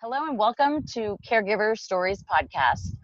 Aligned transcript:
Hello 0.00 0.28
and 0.28 0.38
welcome 0.38 0.84
to 0.84 1.18
Caregiver 1.28 1.76
Stories 1.76 2.22
Podcast, 2.22 2.94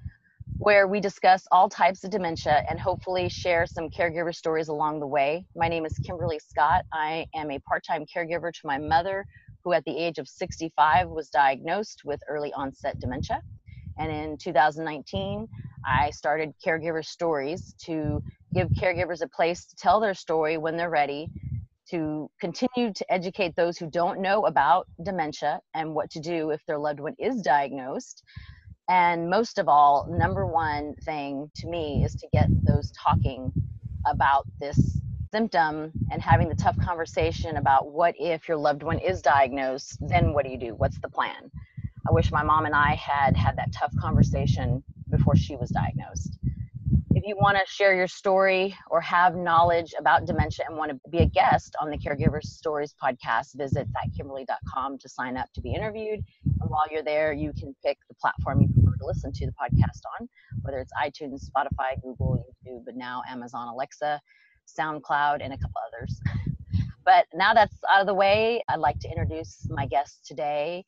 where 0.58 0.86
we 0.86 1.00
discuss 1.00 1.44
all 1.50 1.68
types 1.68 2.04
of 2.04 2.12
dementia 2.12 2.62
and 2.70 2.78
hopefully 2.78 3.28
share 3.28 3.66
some 3.66 3.90
caregiver 3.90 4.32
stories 4.32 4.68
along 4.68 5.00
the 5.00 5.06
way. 5.08 5.44
My 5.56 5.66
name 5.66 5.84
is 5.84 5.98
Kimberly 5.98 6.38
Scott. 6.38 6.84
I 6.92 7.26
am 7.34 7.50
a 7.50 7.58
part 7.58 7.82
time 7.84 8.04
caregiver 8.06 8.52
to 8.52 8.60
my 8.62 8.78
mother, 8.78 9.26
who 9.64 9.72
at 9.72 9.84
the 9.86 9.98
age 9.98 10.18
of 10.18 10.28
65 10.28 11.08
was 11.08 11.30
diagnosed 11.30 12.02
with 12.04 12.20
early 12.28 12.52
onset 12.52 13.00
dementia. 13.00 13.40
And 13.98 14.12
in 14.12 14.38
2019, 14.38 15.48
I 15.84 16.10
started 16.10 16.54
Caregiver 16.64 17.04
Stories 17.04 17.74
to 17.86 18.22
give 18.54 18.68
caregivers 18.68 19.20
a 19.20 19.28
place 19.28 19.66
to 19.66 19.74
tell 19.74 19.98
their 19.98 20.14
story 20.14 20.58
when 20.58 20.76
they're 20.76 20.90
ready 20.90 21.28
to 21.94 22.28
continue 22.40 22.92
to 22.92 23.12
educate 23.12 23.54
those 23.56 23.78
who 23.78 23.88
don't 23.88 24.20
know 24.20 24.46
about 24.46 24.86
dementia 25.02 25.60
and 25.74 25.94
what 25.94 26.10
to 26.10 26.20
do 26.20 26.50
if 26.50 26.60
their 26.66 26.78
loved 26.78 27.00
one 27.00 27.14
is 27.18 27.40
diagnosed. 27.42 28.24
And 28.88 29.30
most 29.30 29.58
of 29.58 29.68
all, 29.68 30.06
number 30.10 30.46
one 30.46 30.94
thing 31.04 31.50
to 31.56 31.68
me 31.68 32.04
is 32.04 32.14
to 32.16 32.28
get 32.32 32.48
those 32.66 32.90
talking 32.92 33.52
about 34.06 34.46
this 34.60 35.00
symptom 35.32 35.92
and 36.10 36.20
having 36.20 36.48
the 36.48 36.54
tough 36.54 36.78
conversation 36.78 37.56
about 37.56 37.90
what 37.90 38.14
if 38.18 38.48
your 38.48 38.56
loved 38.56 38.82
one 38.82 38.98
is 38.98 39.22
diagnosed, 39.22 39.98
then 40.08 40.34
what 40.34 40.44
do 40.44 40.50
you 40.50 40.58
do? 40.58 40.74
What's 40.74 40.98
the 41.00 41.08
plan? 41.08 41.50
I 42.06 42.12
wish 42.12 42.30
my 42.30 42.42
mom 42.42 42.66
and 42.66 42.74
I 42.74 42.94
had 42.96 43.36
had 43.36 43.56
that 43.56 43.72
tough 43.72 43.94
conversation 43.96 44.82
before 45.10 45.36
she 45.36 45.56
was 45.56 45.70
diagnosed. 45.70 46.38
You 47.26 47.36
want 47.38 47.56
to 47.56 47.64
share 47.66 47.94
your 47.94 48.06
story 48.06 48.76
or 48.90 49.00
have 49.00 49.34
knowledge 49.34 49.94
about 49.98 50.26
dementia 50.26 50.66
and 50.68 50.76
want 50.76 50.90
to 50.90 51.00
be 51.08 51.20
a 51.20 51.26
guest 51.26 51.74
on 51.80 51.88
the 51.88 51.96
Caregiver 51.96 52.42
Stories 52.42 52.94
podcast, 53.02 53.54
visit 53.54 53.88
thatkimberly.com 53.94 54.98
to 54.98 55.08
sign 55.08 55.38
up 55.38 55.46
to 55.54 55.62
be 55.62 55.72
interviewed. 55.72 56.22
And 56.44 56.68
while 56.68 56.84
you're 56.90 57.02
there, 57.02 57.32
you 57.32 57.54
can 57.58 57.74
pick 57.82 57.96
the 58.10 58.14
platform 58.16 58.60
you 58.60 58.68
prefer 58.68 58.94
to 58.98 59.06
listen 59.06 59.32
to 59.32 59.46
the 59.46 59.52
podcast 59.52 60.02
on, 60.20 60.28
whether 60.60 60.78
it's 60.80 60.92
iTunes, 61.02 61.48
Spotify, 61.48 61.98
Google, 62.02 62.44
YouTube, 62.66 62.82
but 62.84 62.94
now 62.94 63.22
Amazon 63.26 63.68
Alexa, 63.68 64.20
SoundCloud, 64.78 65.42
and 65.42 65.54
a 65.54 65.56
couple 65.56 65.80
others. 65.88 66.20
But 67.06 67.26
now 67.34 67.52
that's 67.52 67.76
out 67.90 68.00
of 68.00 68.06
the 68.06 68.14
way, 68.14 68.62
I'd 68.66 68.80
like 68.80 68.98
to 69.00 69.08
introduce 69.08 69.66
my 69.68 69.84
guest 69.84 70.24
today, 70.26 70.86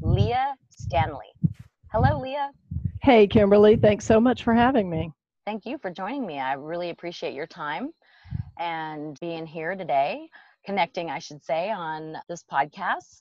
Leah 0.00 0.54
Stanley. 0.70 1.30
Hello, 1.92 2.18
Leah. 2.18 2.52
Hey, 3.02 3.26
Kimberly. 3.26 3.76
Thanks 3.76 4.06
so 4.06 4.18
much 4.18 4.42
for 4.42 4.54
having 4.54 4.88
me 4.88 5.12
thank 5.46 5.64
you 5.64 5.78
for 5.78 5.90
joining 5.90 6.26
me. 6.26 6.40
I 6.40 6.54
really 6.54 6.90
appreciate 6.90 7.32
your 7.32 7.46
time 7.46 7.92
and 8.58 9.16
being 9.20 9.46
here 9.46 9.76
today, 9.76 10.28
connecting, 10.64 11.08
I 11.08 11.20
should 11.20 11.42
say, 11.44 11.70
on 11.70 12.16
this 12.28 12.42
podcast. 12.52 13.20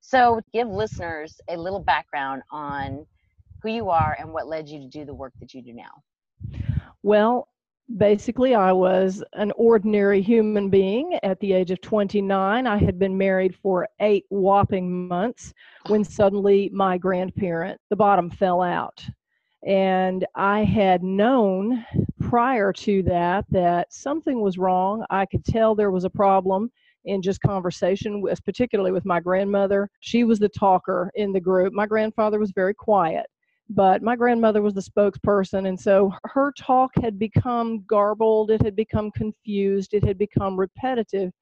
So, 0.00 0.40
give 0.52 0.68
listeners 0.68 1.40
a 1.48 1.56
little 1.56 1.78
background 1.78 2.42
on 2.50 3.06
who 3.62 3.70
you 3.70 3.88
are 3.88 4.16
and 4.18 4.32
what 4.32 4.48
led 4.48 4.68
you 4.68 4.80
to 4.80 4.88
do 4.88 5.04
the 5.04 5.14
work 5.14 5.32
that 5.38 5.54
you 5.54 5.62
do 5.62 5.72
now. 5.72 6.02
Well, 7.04 7.48
basically, 7.96 8.56
I 8.56 8.72
was 8.72 9.22
an 9.34 9.52
ordinary 9.52 10.20
human 10.20 10.70
being 10.70 11.20
at 11.22 11.38
the 11.38 11.52
age 11.52 11.70
of 11.70 11.80
29. 11.80 12.66
I 12.66 12.76
had 12.78 12.98
been 12.98 13.16
married 13.16 13.54
for 13.54 13.86
eight 14.00 14.24
whopping 14.30 15.06
months 15.06 15.54
when 15.86 16.02
suddenly 16.02 16.68
my 16.72 16.98
grandparent, 16.98 17.80
the 17.90 17.96
bottom 17.96 18.28
fell 18.28 18.60
out. 18.60 19.08
And 19.66 20.24
I 20.34 20.64
had 20.64 21.02
known 21.02 21.84
prior 22.20 22.72
to 22.72 23.02
that 23.04 23.44
that 23.50 23.92
something 23.92 24.40
was 24.40 24.58
wrong. 24.58 25.04
I 25.10 25.26
could 25.26 25.44
tell 25.44 25.74
there 25.74 25.90
was 25.90 26.04
a 26.04 26.10
problem 26.10 26.70
in 27.04 27.22
just 27.22 27.40
conversation, 27.40 28.20
with, 28.20 28.44
particularly 28.44 28.92
with 28.92 29.04
my 29.04 29.20
grandmother. 29.20 29.90
She 30.00 30.24
was 30.24 30.38
the 30.38 30.48
talker 30.48 31.10
in 31.14 31.32
the 31.32 31.40
group. 31.40 31.72
My 31.72 31.86
grandfather 31.86 32.38
was 32.38 32.52
very 32.52 32.74
quiet, 32.74 33.26
but 33.70 34.02
my 34.02 34.14
grandmother 34.14 34.62
was 34.62 34.74
the 34.74 34.82
spokesperson. 34.82 35.68
And 35.68 35.78
so 35.78 36.12
her 36.24 36.52
talk 36.58 36.90
had 37.02 37.18
become 37.18 37.84
garbled, 37.88 38.50
it 38.50 38.62
had 38.62 38.76
become 38.76 39.10
confused, 39.12 39.94
it 39.94 40.04
had 40.04 40.18
become 40.18 40.58
repetitive 40.58 41.32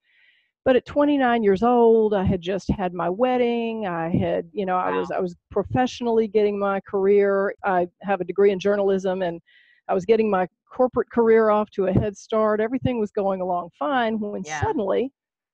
but 0.66 0.74
at 0.74 0.84
29 0.84 1.42
years 1.42 1.62
old 1.62 2.12
i 2.12 2.24
had 2.24 2.42
just 2.42 2.68
had 2.70 2.92
my 2.92 3.08
wedding 3.08 3.86
i 3.86 4.10
had 4.10 4.46
you 4.52 4.66
know 4.66 4.76
wow. 4.76 4.88
i 4.88 4.90
was 4.90 5.10
i 5.10 5.18
was 5.18 5.34
professionally 5.50 6.28
getting 6.28 6.58
my 6.58 6.80
career 6.80 7.54
i 7.64 7.86
have 8.02 8.20
a 8.20 8.24
degree 8.24 8.50
in 8.50 8.58
journalism 8.58 9.22
and 9.22 9.40
i 9.88 9.94
was 9.94 10.04
getting 10.04 10.28
my 10.28 10.46
corporate 10.70 11.10
career 11.10 11.48
off 11.48 11.70
to 11.70 11.86
a 11.86 11.92
head 11.92 12.14
start 12.14 12.60
everything 12.60 13.00
was 13.00 13.12
going 13.12 13.40
along 13.40 13.70
fine 13.78 14.18
when 14.18 14.42
yeah. 14.44 14.60
suddenly 14.60 15.10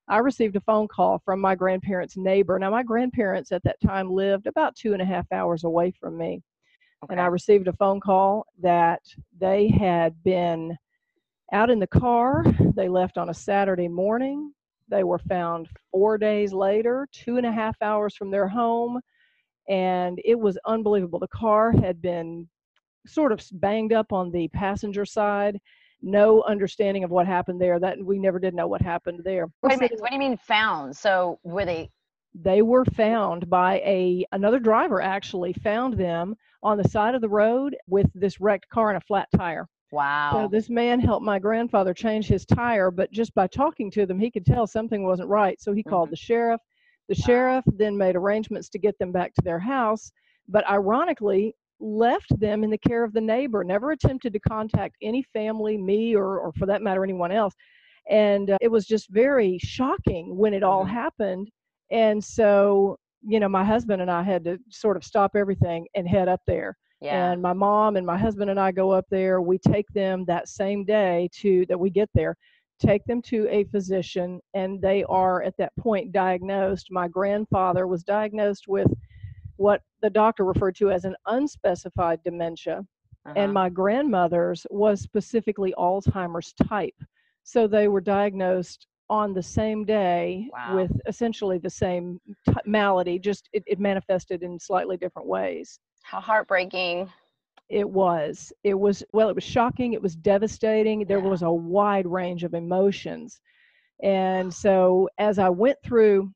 i 0.08 0.16
received 0.18 0.56
a 0.56 0.60
phone 0.62 0.88
call 0.88 1.20
from 1.24 1.38
my 1.38 1.54
grandparents 1.54 2.16
neighbor 2.16 2.58
now 2.58 2.70
my 2.70 2.82
grandparents 2.82 3.52
at 3.52 3.62
that 3.62 3.80
time 3.80 4.10
lived 4.10 4.46
about 4.48 4.74
two 4.74 4.94
and 4.94 5.02
a 5.02 5.04
half 5.04 5.30
hours 5.30 5.62
away 5.62 5.92
from 6.00 6.16
me 6.16 6.40
okay. 7.04 7.12
and 7.12 7.20
i 7.20 7.26
received 7.26 7.68
a 7.68 7.72
phone 7.74 8.00
call 8.00 8.46
that 8.60 9.02
they 9.38 9.68
had 9.68 10.14
been 10.24 10.76
out 11.52 11.68
in 11.68 11.78
the 11.78 11.86
car 11.86 12.42
they 12.74 12.88
left 12.88 13.18
on 13.18 13.28
a 13.28 13.34
saturday 13.34 13.88
morning 13.88 14.50
they 14.92 15.04
were 15.04 15.18
found 15.18 15.68
four 15.90 16.18
days 16.18 16.52
later, 16.52 17.08
two 17.12 17.38
and 17.38 17.46
a 17.46 17.50
half 17.50 17.80
hours 17.80 18.14
from 18.14 18.30
their 18.30 18.46
home, 18.46 19.00
and 19.68 20.20
it 20.22 20.38
was 20.38 20.58
unbelievable. 20.66 21.18
The 21.18 21.28
car 21.28 21.72
had 21.72 22.02
been 22.02 22.46
sort 23.06 23.32
of 23.32 23.42
banged 23.52 23.94
up 23.94 24.12
on 24.12 24.30
the 24.30 24.48
passenger 24.48 25.06
side. 25.06 25.58
No 26.02 26.42
understanding 26.42 27.04
of 27.04 27.10
what 27.10 27.26
happened 27.26 27.60
there. 27.60 27.80
That 27.80 27.96
we 28.04 28.18
never 28.18 28.38
did 28.38 28.54
know 28.54 28.66
what 28.66 28.82
happened 28.82 29.22
there. 29.24 29.48
Wait 29.62 29.74
a 29.74 29.78
minute. 29.78 30.00
What 30.00 30.10
do 30.10 30.14
you 30.14 30.20
mean 30.20 30.36
found? 30.36 30.94
So 30.94 31.38
were 31.42 31.64
they? 31.64 31.90
They 32.34 32.60
were 32.60 32.84
found 32.84 33.48
by 33.48 33.76
a 33.78 34.26
another 34.32 34.58
driver. 34.58 35.00
Actually, 35.00 35.54
found 35.54 35.94
them 35.94 36.34
on 36.62 36.76
the 36.76 36.88
side 36.88 37.14
of 37.14 37.22
the 37.22 37.28
road 37.28 37.76
with 37.88 38.10
this 38.14 38.40
wrecked 38.40 38.68
car 38.68 38.90
and 38.90 38.98
a 38.98 39.06
flat 39.06 39.28
tire. 39.36 39.66
Wow. 39.92 40.30
So 40.32 40.48
this 40.48 40.70
man 40.70 41.00
helped 41.00 41.24
my 41.24 41.38
grandfather 41.38 41.92
change 41.92 42.26
his 42.26 42.46
tire, 42.46 42.90
but 42.90 43.12
just 43.12 43.34
by 43.34 43.46
talking 43.46 43.90
to 43.92 44.06
them, 44.06 44.18
he 44.18 44.30
could 44.30 44.46
tell 44.46 44.66
something 44.66 45.04
wasn't 45.04 45.28
right. 45.28 45.60
So 45.60 45.72
he 45.72 45.82
mm-hmm. 45.82 45.90
called 45.90 46.10
the 46.10 46.16
sheriff. 46.16 46.60
The 47.10 47.16
wow. 47.18 47.26
sheriff 47.26 47.64
then 47.66 47.96
made 47.96 48.16
arrangements 48.16 48.70
to 48.70 48.78
get 48.78 48.98
them 48.98 49.12
back 49.12 49.34
to 49.34 49.42
their 49.42 49.58
house, 49.58 50.10
but 50.48 50.68
ironically, 50.68 51.54
left 51.78 52.38
them 52.40 52.64
in 52.64 52.70
the 52.70 52.78
care 52.78 53.04
of 53.04 53.12
the 53.12 53.20
neighbor, 53.20 53.64
never 53.64 53.90
attempted 53.90 54.32
to 54.32 54.40
contact 54.40 54.96
any 55.02 55.22
family, 55.32 55.76
me, 55.76 56.14
or, 56.14 56.38
or 56.38 56.52
for 56.52 56.64
that 56.64 56.80
matter, 56.80 57.04
anyone 57.04 57.32
else. 57.32 57.54
And 58.08 58.50
uh, 58.50 58.58
it 58.60 58.68
was 58.68 58.86
just 58.86 59.10
very 59.10 59.58
shocking 59.58 60.36
when 60.36 60.54
it 60.54 60.62
all 60.62 60.84
mm-hmm. 60.84 60.94
happened. 60.94 61.50
And 61.90 62.24
so, 62.24 62.96
you 63.20 63.40
know, 63.40 63.48
my 63.48 63.64
husband 63.64 64.00
and 64.00 64.10
I 64.10 64.22
had 64.22 64.44
to 64.44 64.58
sort 64.70 64.96
of 64.96 65.04
stop 65.04 65.32
everything 65.36 65.86
and 65.94 66.08
head 66.08 66.28
up 66.28 66.40
there 66.46 66.76
yeah. 67.02 67.32
And 67.32 67.42
my 67.42 67.52
mom 67.52 67.96
and 67.96 68.06
my 68.06 68.16
husband 68.16 68.50
and 68.50 68.60
I 68.60 68.70
go 68.70 68.92
up 68.92 69.06
there. 69.10 69.40
We 69.40 69.58
take 69.58 69.88
them 69.88 70.24
that 70.26 70.48
same 70.48 70.84
day 70.84 71.28
to 71.40 71.66
that 71.66 71.78
we 71.78 71.90
get 71.90 72.08
there, 72.14 72.36
take 72.78 73.04
them 73.06 73.20
to 73.22 73.48
a 73.50 73.64
physician, 73.64 74.40
and 74.54 74.80
they 74.80 75.04
are 75.04 75.42
at 75.42 75.56
that 75.58 75.74
point 75.76 76.12
diagnosed. 76.12 76.88
My 76.90 77.08
grandfather 77.08 77.86
was 77.86 78.04
diagnosed 78.04 78.68
with 78.68 78.86
what 79.56 79.82
the 80.00 80.10
doctor 80.10 80.44
referred 80.44 80.76
to 80.76 80.90
as 80.90 81.04
an 81.04 81.16
unspecified 81.26 82.22
dementia, 82.22 82.84
uh-huh. 83.26 83.34
and 83.36 83.52
my 83.52 83.68
grandmother's 83.68 84.64
was 84.70 85.00
specifically 85.00 85.74
Alzheimer's 85.76 86.52
type. 86.68 86.94
So 87.42 87.66
they 87.66 87.88
were 87.88 88.00
diagnosed 88.00 88.86
on 89.10 89.34
the 89.34 89.42
same 89.42 89.84
day 89.84 90.48
wow. 90.52 90.76
with 90.76 90.92
essentially 91.06 91.58
the 91.58 91.68
same 91.68 92.20
t- 92.48 92.54
malady, 92.64 93.18
just 93.18 93.48
it, 93.52 93.62
it 93.66 93.78
manifested 93.78 94.42
in 94.42 94.58
slightly 94.58 94.96
different 94.96 95.28
ways. 95.28 95.80
How 96.02 96.20
heartbreaking. 96.20 97.10
It 97.68 97.88
was. 97.88 98.52
It 98.64 98.74
was, 98.74 99.02
well, 99.12 99.28
it 99.28 99.34
was 99.34 99.44
shocking. 99.44 99.94
It 99.94 100.02
was 100.02 100.14
devastating. 100.14 101.04
There 101.04 101.18
yeah. 101.18 101.28
was 101.28 101.42
a 101.42 101.50
wide 101.50 102.06
range 102.06 102.44
of 102.44 102.54
emotions. 102.54 103.40
And 104.02 104.52
so 104.64 105.08
as 105.18 105.38
I 105.38 105.48
went 105.48 105.78
through 105.84 106.30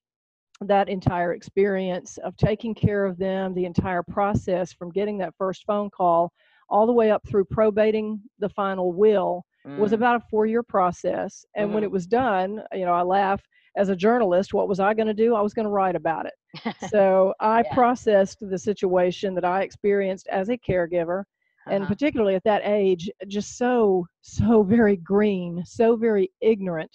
that 0.62 0.88
entire 0.88 1.34
experience 1.34 2.16
of 2.18 2.36
taking 2.36 2.74
care 2.74 3.04
of 3.04 3.18
them, 3.18 3.52
the 3.54 3.66
entire 3.66 4.02
process 4.02 4.72
from 4.72 4.90
getting 4.90 5.18
that 5.18 5.34
first 5.36 5.64
phone 5.66 5.90
call 5.90 6.32
all 6.68 6.86
the 6.86 6.92
way 6.92 7.10
up 7.10 7.22
through 7.28 7.44
probating 7.44 8.20
the 8.38 8.48
final 8.48 8.92
will 8.92 9.44
mm. 9.66 9.78
was 9.78 9.92
about 9.92 10.16
a 10.16 10.24
four 10.30 10.46
year 10.46 10.62
process. 10.62 11.44
And 11.54 11.70
mm. 11.70 11.74
when 11.74 11.82
it 11.82 11.86
mm-hmm. 11.86 11.94
was 11.94 12.06
done, 12.06 12.62
you 12.72 12.86
know, 12.86 12.94
I 12.94 13.02
laugh 13.02 13.42
as 13.76 13.90
a 13.90 13.96
journalist, 13.96 14.54
what 14.54 14.68
was 14.68 14.80
I 14.80 14.94
going 14.94 15.06
to 15.06 15.14
do? 15.14 15.34
I 15.34 15.40
was 15.40 15.54
going 15.54 15.66
to 15.66 15.70
write 15.70 15.96
about 15.96 16.26
it. 16.26 16.74
so 16.90 17.34
I 17.40 17.62
yeah. 17.62 17.74
processed 17.74 18.38
the 18.40 18.58
situation 18.58 19.34
that 19.34 19.44
I 19.44 19.62
experienced 19.62 20.26
as 20.28 20.48
a 20.48 20.58
caregiver. 20.58 21.20
Uh-huh. 21.20 21.76
And 21.76 21.86
particularly 21.86 22.34
at 22.36 22.44
that 22.44 22.62
age, 22.64 23.10
just 23.28 23.58
so, 23.58 24.06
so 24.22 24.62
very 24.62 24.96
green, 24.96 25.62
so 25.66 25.96
very 25.96 26.30
ignorant 26.40 26.92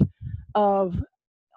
of 0.55 0.95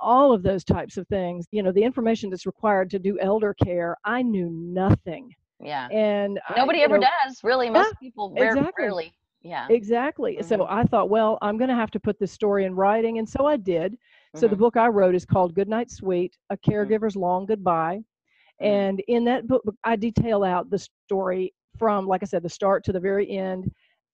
all 0.00 0.32
of 0.32 0.42
those 0.42 0.64
types 0.64 0.96
of 0.96 1.06
things. 1.08 1.46
You 1.50 1.62
know, 1.62 1.72
the 1.72 1.82
information 1.82 2.28
that's 2.28 2.44
required 2.44 2.90
to 2.90 2.98
do 2.98 3.18
elder 3.20 3.54
care, 3.54 3.96
I 4.04 4.22
knew 4.22 4.50
nothing. 4.50 5.30
Yeah. 5.60 5.88
And 5.88 6.40
nobody 6.56 6.80
I, 6.80 6.84
ever 6.84 6.98
know, 6.98 7.06
does, 7.24 7.42
really. 7.42 7.70
Most 7.70 7.94
yeah, 7.94 8.08
people 8.08 8.34
rare, 8.36 8.56
exactly. 8.56 8.84
rarely. 8.84 9.14
Yeah. 9.42 9.66
Exactly. 9.70 10.36
Mm-hmm. 10.36 10.48
So 10.48 10.66
I 10.68 10.84
thought, 10.84 11.08
well, 11.08 11.38
I'm 11.42 11.56
going 11.58 11.68
to 11.68 11.76
have 11.76 11.90
to 11.92 12.00
put 12.00 12.18
this 12.18 12.32
story 12.32 12.64
in 12.64 12.74
writing. 12.74 13.18
And 13.18 13.28
so 13.28 13.46
I 13.46 13.56
did. 13.56 13.96
So 14.34 14.46
the 14.48 14.54
mm-hmm. 14.54 14.62
book 14.62 14.76
I 14.76 14.88
wrote 14.88 15.14
is 15.14 15.24
called 15.24 15.54
Goodnight 15.54 15.90
Sweet 15.90 16.36
A 16.50 16.56
mm-hmm. 16.56 16.70
Caregiver's 16.70 17.16
Long 17.16 17.46
Goodbye. 17.46 18.00
Mm. 18.62 18.66
And 18.66 19.00
in 19.08 19.24
that 19.24 19.46
book, 19.46 19.62
I 19.84 19.96
detail 19.96 20.44
out 20.44 20.70
the 20.70 20.78
story 20.78 21.54
from, 21.78 22.06
like 22.06 22.22
I 22.22 22.26
said, 22.26 22.42
the 22.42 22.48
start 22.48 22.84
to 22.84 22.92
the 22.92 23.00
very 23.00 23.30
end. 23.30 23.70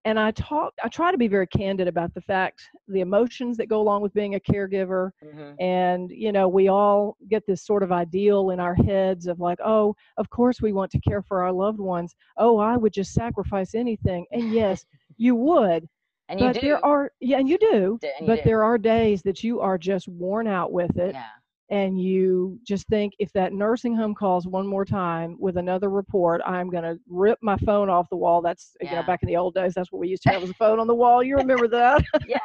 And 0.07 0.19
I 0.19 0.31
talk, 0.31 0.73
I 0.83 0.89
try 0.89 1.13
to 1.13 1.19
be 1.19 1.29
very 1.29 1.47
candid 1.47 1.87
about 1.87 2.15
the 2.15 2.23
fact, 2.23 2.63
the 2.89 3.01
emotions 3.01 3.59
that 3.59 3.69
go 3.69 3.83
along 3.83 4.01
with 4.01 4.15
being 4.15 4.35
a 4.35 4.41
caregiver. 4.41 5.11
Mhm. 5.23 5.57
And, 5.61 6.11
you 6.11 6.33
know, 6.33 6.49
we 6.49 6.69
all 6.69 7.19
get 7.29 7.45
this 7.47 7.67
sort 7.67 7.83
of 7.83 7.93
ideal 7.93 8.51
in 8.51 8.61
our 8.61 8.75
heads 8.75 9.27
of 9.27 9.41
like, 9.41 9.59
oh, 9.63 9.95
of 10.17 10.31
course 10.31 10.63
we 10.63 10.73
want 10.73 10.91
to 10.93 11.01
care 11.01 11.21
for 11.21 11.43
our 11.43 11.53
loved 11.53 11.81
ones. 11.81 12.15
Oh, 12.39 12.57
I 12.57 12.79
would 12.79 12.95
just 12.95 13.13
sacrifice 13.13 13.75
anything. 13.75 14.27
And 14.33 14.53
yes, 14.53 14.87
you 15.19 15.35
would. 15.35 15.87
And 16.31 16.41
you 16.41 16.47
but 16.49 16.61
do. 16.61 16.61
there 16.61 16.85
are, 16.85 17.13
yeah, 17.21 17.39
and 17.39 17.49
you 17.49 17.59
do. 17.59 18.01
And 18.19 18.27
you 18.27 18.27
But 18.27 18.37
do. 18.37 18.43
there 18.45 18.65
are 18.65 18.79
days 18.79 19.23
that 19.23 19.45
you 19.45 19.61
are 19.61 19.79
just 19.79 20.09
worn 20.09 20.47
out 20.47 20.73
with 20.73 20.97
it 20.97 21.15
yeah. 21.15 21.25
And 21.71 22.01
you 22.03 22.59
just 22.65 22.87
think 22.89 23.15
if 23.19 23.33
that 23.33 23.53
nursing 23.53 23.95
home 23.95 24.15
calls 24.15 24.47
one 24.47 24.67
more 24.67 24.85
time 24.85 25.37
with 25.39 25.57
another 25.57 25.89
report 25.89 26.41
i'm 26.45 26.69
going 26.69 26.83
to 26.83 26.99
rip 27.09 27.39
my 27.43 27.57
phone 27.59 27.89
off 27.89 28.09
the 28.11 28.17
wall 28.17 28.43
that's 28.43 28.77
you 28.81 28.91
know 28.91 29.03
back 29.05 29.23
in 29.23 29.29
the 29.29 29.37
old 29.37 29.55
days 29.55 29.73
that's 29.75 29.91
what 29.93 30.01
we 30.01 30.09
used 30.09 30.23
to 30.23 30.31
have 30.31 30.41
was 30.41 30.51
a 30.51 30.55
phone 30.59 30.79
on 30.79 30.87
the 30.87 30.95
wall 30.95 31.23
you 31.23 31.37
remember 31.37 31.69
that 31.69 32.03
yeah. 32.27 32.39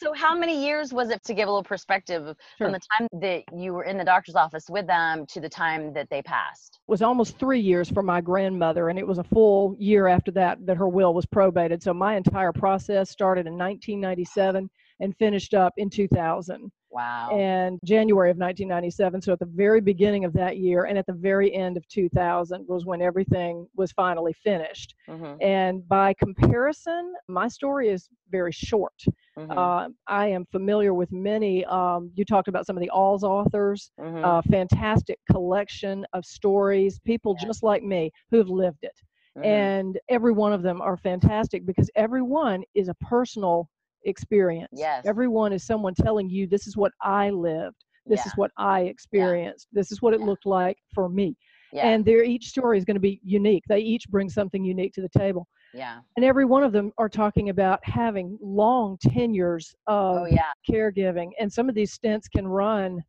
So 0.00 0.12
how 0.12 0.36
many 0.36 0.64
years 0.64 0.92
was 0.92 1.10
it 1.10 1.22
to 1.24 1.34
give 1.34 1.48
a 1.48 1.50
little 1.50 1.62
perspective 1.62 2.34
Sure. 2.58 2.66
from 2.66 2.72
the 2.72 2.80
time 2.98 3.08
that 3.20 3.42
you 3.54 3.72
were 3.72 3.84
in 3.84 3.98
the 3.98 4.04
doctor's 4.04 4.34
office 4.34 4.66
with 4.68 4.86
them 4.86 5.26
to 5.26 5.40
the 5.40 5.48
time 5.48 5.92
that 5.94 6.08
they 6.10 6.22
passed? 6.22 6.78
It 6.86 6.90
was 6.90 7.02
almost 7.02 7.38
three 7.38 7.60
years 7.60 7.90
for 7.90 8.02
my 8.02 8.20
grandmother 8.20 8.88
and 8.88 8.98
it 8.98 9.06
was 9.06 9.18
a 9.18 9.24
full 9.24 9.76
year 9.78 10.06
after 10.06 10.30
that 10.32 10.64
that 10.66 10.76
her 10.76 10.88
will 10.88 11.14
was 11.14 11.26
probated 11.26 11.82
so 11.82 11.92
my 11.92 12.16
entire 12.16 12.52
process 12.52 13.10
started 13.10 13.46
in 13.46 13.54
1997 13.54 14.68
and 15.00 15.16
finished 15.16 15.54
up 15.54 15.72
in 15.76 15.90
2000 15.90 16.70
Wow. 16.90 17.30
and 17.32 17.78
January 17.84 18.30
of 18.30 18.36
1997. 18.38 19.20
So 19.22 19.32
at 19.32 19.38
the 19.38 19.46
very 19.46 19.80
beginning 19.80 20.24
of 20.24 20.32
that 20.34 20.58
year 20.58 20.84
and 20.84 20.98
at 20.98 21.06
the 21.06 21.12
very 21.12 21.54
end 21.54 21.76
of 21.76 21.86
2000 21.88 22.66
was 22.68 22.84
when 22.86 23.00
everything 23.02 23.66
was 23.76 23.92
finally 23.92 24.32
finished. 24.32 24.94
hmm 25.08 25.38
And 25.40 25.86
by 25.88 26.14
comparison, 26.14 27.14
my 27.28 27.48
story 27.48 27.88
is 27.88 28.08
very 28.30 28.52
short. 28.52 28.94
hmm 29.36 29.50
Uh, 29.56 29.88
I 30.06 30.28
am 30.28 30.46
familiar 30.46 30.94
with 30.94 31.10
many. 31.12 31.64
Um, 31.66 32.10
you 32.14 32.24
talked 32.24 32.48
about 32.48 32.66
some 32.66 32.76
of 32.76 32.80
the 32.82 32.90
Alls 32.90 33.24
authors, 33.24 33.90
hmm 33.98 34.22
a 34.22 34.42
fantastic 34.42 35.18
collection 35.30 36.06
of 36.12 36.24
stories, 36.24 36.98
people 37.00 37.34
Yeah. 37.34 37.46
just 37.46 37.62
like 37.62 37.82
me 37.82 38.10
who've 38.30 38.48
lived 38.50 38.82
it. 38.82 39.00
Mhm. 39.36 39.44
And 39.44 39.98
every 40.08 40.32
one 40.32 40.52
of 40.52 40.62
them 40.62 40.80
are 40.80 40.96
fantastic 40.96 41.64
because 41.66 41.90
every 41.94 42.22
one 42.22 42.62
is 42.74 42.88
a 42.88 42.94
personal 42.94 43.68
experience. 44.04 44.70
Yes. 44.72 45.04
Everyone 45.06 45.52
is 45.52 45.64
someone 45.64 45.94
telling 45.94 46.28
you, 46.30 46.46
this 46.46 46.66
is 46.66 46.76
what 46.76 46.92
I 47.02 47.30
lived. 47.30 47.76
This 48.06 48.24
is 48.26 48.32
what 48.36 48.50
I 48.56 48.80
experienced. 48.82 49.68
This 49.72 49.92
is 49.92 50.02
what 50.02 50.14
it 50.14 50.20
Yeah. 50.20 50.26
looked 50.26 50.46
like 50.46 50.76
for 50.94 51.08
me. 51.08 51.36
yeah. 51.72 51.86
And 51.88 52.04
their 52.04 52.24
each 52.24 52.48
story 52.48 52.76
is 52.78 52.84
going 52.84 52.96
to 52.96 53.00
be 53.00 53.20
unique. 53.22 53.62
They 53.68 53.78
each 53.78 54.08
bring 54.08 54.28
something 54.28 54.64
unique 54.64 54.92
to 54.94 55.02
the 55.02 55.08
table. 55.16 55.46
yeah. 55.72 56.00
And 56.16 56.24
every 56.24 56.44
one 56.44 56.64
of 56.64 56.72
them 56.72 56.90
are 56.98 57.08
talking 57.08 57.50
about 57.50 57.78
having 57.84 58.36
long 58.42 58.98
tenures 59.00 59.72
oh, 59.86 60.16
of 60.16 60.22
Oh 60.22 60.26
yeah. 60.26 60.50
caregiving. 60.68 61.30
And 61.38 61.52
some 61.52 61.68
of 61.68 61.74
these 61.76 61.92
stints 61.92 62.26
can 62.26 62.48
run, 62.48 63.00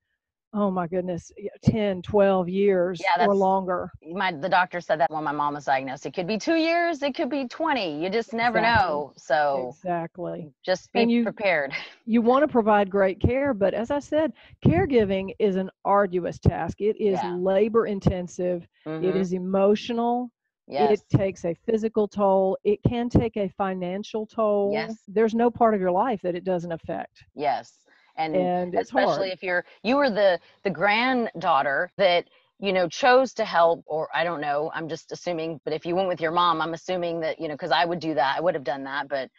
oh 0.54 0.70
my 0.72 0.88
goodness, 0.88 1.32
y- 1.42 1.48
10, 1.64 2.02
12 2.02 2.50
years 2.50 3.02
Yeah, 3.02 3.26
or 3.26 3.36
longer. 3.36 3.92
My 4.12 4.32
the 4.32 4.50
doctor 4.50 4.82
said 4.82 5.00
that 5.00 5.10
when 5.12 5.24
my 5.24 5.32
mom 5.32 5.54
was 5.54 5.66
diagnosed. 5.66 6.06
It 6.06 6.14
could 6.14 6.28
be 6.28 6.38
two 6.38 6.56
years. 6.56 7.02
It 7.02 7.16
could 7.16 7.30
be 7.30 7.48
twenty. 7.48 8.02
You 8.04 8.10
just 8.10 8.34
never 8.34 8.58
Exactly. 8.60 8.86
know. 8.90 9.14
So 9.18 9.70
Exactly. 9.70 10.52
just 10.64 10.92
be 10.94 11.04
you- 11.04 11.24
prepared. 11.24 11.74
You 12.06 12.22
want 12.22 12.44
to 12.44 12.48
provide 12.48 12.90
great 12.90 13.20
care, 13.22 13.54
but 13.54 13.74
as 13.74 13.92
I 13.92 14.00
said, 14.00 14.34
caregiving 14.66 15.34
is 15.40 15.56
an 15.56 15.70
arduous 15.86 16.40
task. 16.40 16.82
It 16.82 17.00
is 17.00 17.20
Yeah. 17.24 17.36
labor 17.36 17.86
intensive, 17.86 18.68
it 18.86 18.90
Mhm. 18.90 19.16
is 19.16 19.34
emotional, 19.34 20.32
Yes. 20.68 21.02
it 21.10 21.18
takes 21.18 21.46
a 21.46 21.54
physical 21.54 22.08
toll, 22.08 22.58
it 22.64 22.82
can 22.84 23.08
take 23.10 23.38
a 23.38 23.48
financial 23.50 24.26
toll. 24.26 24.72
Yes. 24.74 25.02
There's 25.08 25.34
no 25.36 25.50
part 25.52 25.74
of 25.74 25.80
your 25.82 25.92
life 25.92 26.22
that 26.24 26.36
it 26.36 26.44
doesn't 26.44 26.72
affect. 26.72 27.24
yes. 27.36 27.78
And, 28.22 28.36
And 28.36 28.76
especially 28.76 29.30
if 29.30 29.44
you're 29.44 29.66
you 29.84 29.98
were 29.98 30.10
the 30.10 30.40
the 30.64 30.70
granddaughter 30.70 31.92
that 31.98 32.26
you 32.60 32.72
know 32.74 32.88
chose 32.88 33.34
to 33.34 33.44
help 33.44 33.84
or 33.88 34.08
i 34.14 34.24
don't 34.24 34.40
know 34.40 34.72
i'm 34.76 34.88
just 34.88 35.12
assuming 35.12 35.60
but 35.66 35.74
if 35.74 35.84
you 35.84 35.96
went 35.96 36.08
with 36.08 36.22
your 36.22 36.32
mom 36.32 36.62
i'm 36.62 36.76
assuming 36.76 37.20
that 37.22 37.40
you 37.42 37.48
know 37.48 37.56
because 37.56 37.72
i 37.72 37.84
would 37.84 38.00
do 38.00 38.14
that 38.14 38.36
i 38.38 38.40
would 38.40 38.54
have 38.54 38.64
done 38.64 38.84
that 38.84 39.10
but 39.10 39.30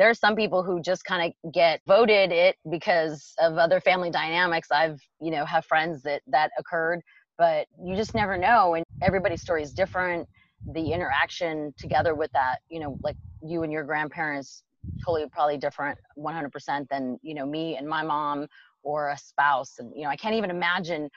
there 0.00 0.08
are 0.08 0.14
some 0.14 0.34
people 0.34 0.62
who 0.62 0.80
just 0.80 1.04
kind 1.04 1.34
of 1.44 1.52
get 1.52 1.82
voted 1.86 2.32
it 2.32 2.56
because 2.70 3.34
of 3.38 3.58
other 3.58 3.80
family 3.80 4.10
dynamics. 4.10 4.68
I've 4.70 4.98
you 5.20 5.30
know 5.30 5.44
have 5.44 5.66
friends 5.66 6.02
that 6.04 6.22
that 6.28 6.50
occurred 6.58 7.02
but 7.36 7.66
you 7.82 7.94
just 7.94 8.14
never 8.14 8.38
know 8.38 8.74
and 8.74 8.84
everybody's 9.02 9.42
story 9.42 9.62
is 9.62 9.72
different. 9.72 10.26
The 10.72 10.92
interaction 10.92 11.74
together 11.78 12.14
with 12.14 12.32
that 12.32 12.60
you 12.70 12.80
know 12.80 12.98
like 13.02 13.16
you 13.42 13.62
and 13.62 13.70
your 13.70 13.84
grandparents 13.84 14.62
totally 15.04 15.28
probably 15.30 15.56
different 15.58 15.98
100% 16.16 16.88
than 16.90 17.18
you 17.22 17.34
know 17.34 17.46
me 17.46 17.76
and 17.76 17.88
my 17.88 18.02
mom 18.02 18.46
or 18.82 19.10
a 19.10 19.18
spouse 19.18 19.78
and 19.78 19.92
you 19.94 20.02
know 20.02 20.08
i 20.10 20.16
can't 20.16 20.34
even 20.34 20.50
imagine 20.50 21.08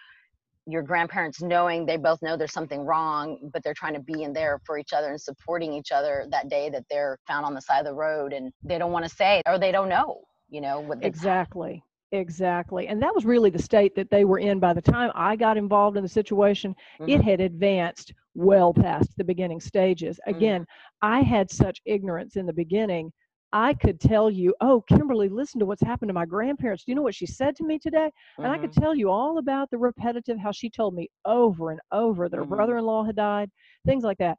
your 0.65 0.81
grandparents 0.81 1.41
knowing 1.41 1.85
they 1.85 1.97
both 1.97 2.21
know 2.21 2.37
there's 2.37 2.53
something 2.53 2.81
wrong 2.81 3.37
but 3.51 3.61
they're 3.63 3.73
trying 3.73 3.93
to 3.93 3.99
be 3.99 4.23
in 4.23 4.31
there 4.33 4.59
for 4.65 4.77
each 4.77 4.93
other 4.93 5.09
and 5.11 5.19
supporting 5.19 5.73
each 5.73 5.91
other 5.91 6.25
that 6.31 6.49
day 6.49 6.69
that 6.69 6.83
they're 6.89 7.17
found 7.27 7.45
on 7.45 7.53
the 7.53 7.61
side 7.61 7.79
of 7.79 7.85
the 7.85 7.93
road 7.93 8.31
and 8.33 8.51
they 8.63 8.77
don't 8.77 8.91
want 8.91 9.03
to 9.03 9.13
say 9.13 9.41
or 9.45 9.59
they 9.59 9.71
don't 9.71 9.89
know 9.89 10.21
you 10.49 10.61
know 10.61 10.79
what 10.79 11.03
Exactly. 11.03 11.83
Exactly. 12.11 12.87
And 12.87 13.01
that 13.01 13.13
was 13.15 13.25
really 13.25 13.49
the 13.49 13.61
state 13.61 13.95
that 13.95 14.11
they 14.11 14.23
were 14.23 14.37
in 14.37 14.59
by 14.59 14.71
the 14.73 14.81
time 14.81 15.11
I 15.15 15.35
got 15.35 15.57
involved 15.57 15.97
in 15.97 16.03
the 16.03 16.09
situation. 16.09 16.75
It 17.07 17.17
Mhm. 17.17 17.23
had 17.23 17.41
advanced 17.41 18.13
well 18.35 18.71
past 18.71 19.09
the 19.17 19.23
beginning 19.23 19.59
stages. 19.59 20.19
Mhm. 20.27 20.35
Again, 20.35 20.65
I 21.01 21.21
had 21.21 21.49
such 21.49 21.81
ignorance 21.85 22.35
in 22.35 22.45
the 22.45 22.53
beginning. 22.53 23.11
I 23.53 23.75
could 23.75 23.99
tell 24.01 24.29
you, 24.31 24.55
oh, 24.61 24.81
Kimberly, 24.89 25.29
listen 25.29 25.59
to 25.59 25.65
what's 25.65 25.81
happened 25.83 26.09
to 26.09 26.13
my 26.13 26.25
grandparents. 26.25 26.83
Do 26.83 26.91
you 26.91 26.95
know 26.95 27.03
what 27.03 27.15
she 27.15 27.27
said 27.27 27.55
to 27.57 27.63
me 27.63 27.79
today? 27.79 28.11
And 28.43 28.51
I 28.51 28.57
could 28.57 28.71
Mhm. 28.71 28.73
tell 28.73 28.95
you 28.95 29.09
all 29.09 29.37
about 29.37 29.69
the 29.71 29.77
repetitive, 29.77 30.39
how 30.39 30.51
she 30.51 30.69
told 30.69 30.95
me 30.95 31.09
over 31.25 31.71
and 31.71 31.79
over 31.91 32.29
that 32.29 32.37
her 32.37 32.43
Mhm. 32.43 32.45
brother 32.45 32.77
in 32.77 32.85
law 32.85 33.03
had 33.03 33.15
died, 33.15 33.51
things 33.85 34.03
like 34.03 34.17
that. 34.19 34.37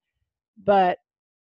But 0.64 0.98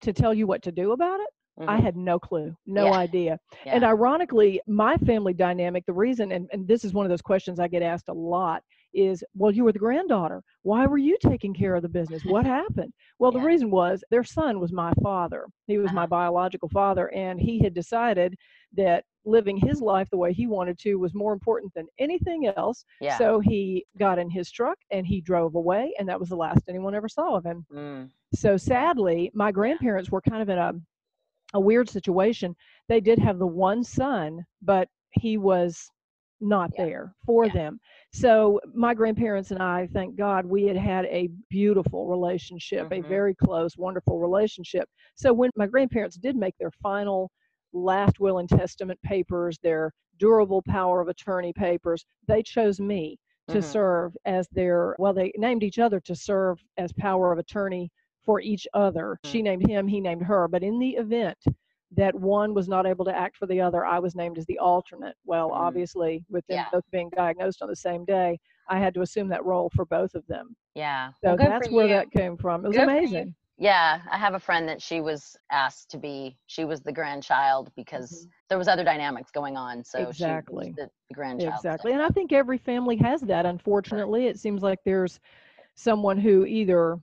to 0.01 0.13
tell 0.13 0.33
you 0.33 0.47
what 0.47 0.63
to 0.63 0.71
do 0.71 0.91
about 0.91 1.19
it, 1.21 1.29
I 1.67 1.77
Mhm. 1.77 1.79
had 1.79 1.95
no 1.95 2.19
clue, 2.19 2.55
no 2.65 2.91
Yeah. 2.91 2.93
idea. 2.93 3.37
And 3.71 3.83
ironically, 3.83 4.61
my 4.67 4.97
family 4.97 5.33
dynamic, 5.33 5.85
the 5.85 5.93
reason, 5.93 6.31
and, 6.31 6.49
and 6.51 6.67
this 6.67 6.83
is 6.83 6.93
one 6.93 7.05
of 7.05 7.09
those 7.09 7.21
questions 7.21 7.59
I 7.59 7.67
get 7.67 7.83
asked 7.83 8.09
a 8.09 8.13
lot, 8.13 8.63
is 8.93 9.23
well, 9.35 9.51
you 9.51 9.63
were 9.63 9.71
the 9.71 9.79
granddaughter. 9.79 10.43
Why 10.63 10.85
were 10.85 10.97
you 10.97 11.17
taking 11.21 11.53
care 11.53 11.75
of 11.75 11.81
the 11.81 11.89
business? 11.89 12.23
What 12.25 12.45
happened? 12.45 12.93
Well, 13.19 13.31
the 13.31 13.39
reason 13.39 13.69
was 13.69 14.03
their 14.09 14.23
son 14.23 14.59
was 14.59 14.71
my 14.73 14.92
father. 15.04 15.45
He 15.68 15.77
was 15.77 15.92
my 15.94 16.01
Uh-huh. 16.01 16.07
biological 16.07 16.69
father, 16.69 17.09
and 17.13 17.39
he 17.39 17.59
had 17.59 17.73
decided 17.73 18.35
that 18.75 19.04
living 19.25 19.57
his 19.57 19.80
life 19.81 20.09
the 20.09 20.18
way 20.18 20.33
he 20.33 20.47
wanted 20.47 20.77
to 20.80 20.95
was 20.95 21.13
more 21.13 21.33
important 21.33 21.71
than 21.75 21.87
anything 21.99 22.47
else. 22.47 22.83
yeah 22.99 23.18
So 23.19 23.39
he 23.39 23.85
got 23.99 24.18
in 24.18 24.30
his 24.30 24.49
truck 24.51 24.77
and 24.92 25.06
he 25.06 25.21
drove 25.21 25.54
away, 25.56 25.94
and 25.99 26.09
that 26.09 26.19
was 26.19 26.30
the 26.30 26.35
last 26.35 26.63
anyone 26.68 26.95
ever 26.95 27.07
saw 27.09 27.35
of 27.35 27.45
him. 27.45 27.66
Mm. 27.71 28.09
So 28.33 28.57
sadly, 28.57 29.30
my 29.35 29.51
grandparents 29.51 30.09
were 30.11 30.21
kind 30.21 30.42
of 30.42 30.49
in 30.49 30.57
a 30.57 30.73
a 31.54 31.59
weird 31.59 31.89
situation. 31.89 32.56
They 32.87 33.01
did 33.01 33.19
have 33.19 33.37
the 33.37 33.45
one 33.47 33.83
son, 33.83 34.45
but 34.61 34.87
he 35.11 35.37
was 35.37 35.92
not 36.39 36.71
Yeah. 36.73 36.85
there 36.85 37.16
for 37.25 37.45
Yeah. 37.45 37.54
them. 37.54 37.80
So 38.13 38.59
my 38.73 38.94
grandparents 38.94 39.51
and 39.51 39.61
I, 39.63 39.87
thank 39.94 40.18
God, 40.18 40.45
we 40.45 40.63
had 40.63 40.75
had 40.75 41.06
a 41.06 41.30
beautiful 41.49 42.07
relationship, 42.07 42.91
a 42.91 42.99
Mhm. 42.99 43.07
very 43.07 43.33
close, 43.35 43.77
wonderful 43.77 44.19
relationship. 44.19 44.89
So 45.15 45.31
when 45.33 45.49
my 45.56 45.65
grandparents 45.65 46.18
did 46.18 46.35
make 46.35 46.56
their 46.57 46.71
final 46.71 47.31
last 47.73 48.19
will 48.19 48.39
and 48.39 48.49
testament 48.49 49.01
papers, 49.01 49.57
their 49.59 49.94
durable 50.18 50.61
power 50.63 50.99
of 50.99 51.07
attorney 51.07 51.53
papers, 51.53 52.06
they 52.27 52.44
chose 52.44 52.81
me 52.81 53.18
to 53.47 53.61
Mhm. 53.61 53.63
serve 53.63 54.15
as 54.25 54.47
their 54.49 54.95
well 54.99 55.13
they 55.13 55.31
named 55.37 55.63
each 55.63 55.80
other 55.80 55.99
to 56.01 56.15
serve 56.15 56.63
as 56.77 56.94
power 56.94 57.31
of 57.31 57.39
attorney 57.39 57.89
for 58.23 58.39
each 58.39 58.68
other 58.73 59.19
Mm. 59.25 59.30
she 59.30 59.41
named 59.41 59.68
him 59.68 59.87
he 59.87 59.99
named 59.99 60.21
her 60.21 60.47
but 60.47 60.63
in 60.63 60.77
the 60.80 60.91
event 60.91 61.37
that 61.95 62.16
one 62.16 62.54
was 62.54 62.68
not 62.69 62.86
able 62.86 63.04
to 63.06 63.16
act 63.16 63.36
for 63.38 63.45
the 63.48 63.60
other 63.60 63.86
i 63.86 64.00
was 64.00 64.16
named 64.16 64.38
as 64.38 64.45
the 64.45 64.57
alternate 64.60 65.16
well 65.26 65.50
Mm. 65.50 65.56
obviously 65.56 66.24
with 66.30 66.45
them 66.48 66.57
Yeah. 66.57 66.68
both 66.71 66.86
being 66.92 67.10
diagnosed 67.16 67.62
on 67.62 67.68
the 67.69 67.76
same 67.76 68.06
day 68.06 68.40
i 68.69 68.80
had 68.80 68.94
to 68.94 69.02
assume 69.02 69.28
that 69.30 69.44
role 69.45 69.69
for 69.76 69.86
both 69.86 70.16
of 70.16 70.26
them 70.28 70.56
yeah 70.76 71.10
so 71.24 71.36
Well, 71.36 71.38
that's 71.38 71.69
where 71.69 71.88
you. 71.88 71.94
that 71.94 72.12
came 72.12 72.38
from 72.38 72.64
it 72.66 72.69
was 72.69 72.78
Good 72.78 72.83
amazing 72.90 73.36
Yeah, 73.57 74.02
I 74.10 74.18
have 74.18 74.33
a 74.33 74.40
friend 74.40 74.68
that 74.69 74.81
she 74.81 75.02
was 75.02 75.36
asked 75.52 75.92
to 75.92 75.98
be. 76.00 76.36
She 76.48 76.66
was 76.66 76.81
the 76.81 76.92
grandchild 76.92 77.69
because 77.76 78.26
there 78.50 78.57
was 78.57 78.68
other 78.68 78.83
dynamics 78.83 79.30
going 79.30 79.56
on. 79.56 79.83
So 79.83 80.00
Mm-hmm. 80.00 80.10
Exactly. 80.10 80.66
she 80.66 80.69
was 80.71 80.76
the, 80.78 80.90
the 81.10 81.14
grandchild. 81.14 81.54
so- 81.54 81.57
Exactly. 81.69 81.92
And 81.94 82.02
I 82.02 82.07
think 82.10 82.33
every 82.33 82.57
family 82.57 82.95
has 82.98 83.21
that, 83.21 83.45
unfortunately. 83.45 84.26
It 84.26 84.40
seems 84.40 84.64
like 84.64 84.80
there's 84.83 85.19
someone 85.76 86.18
who 86.18 86.45
either 86.48 86.98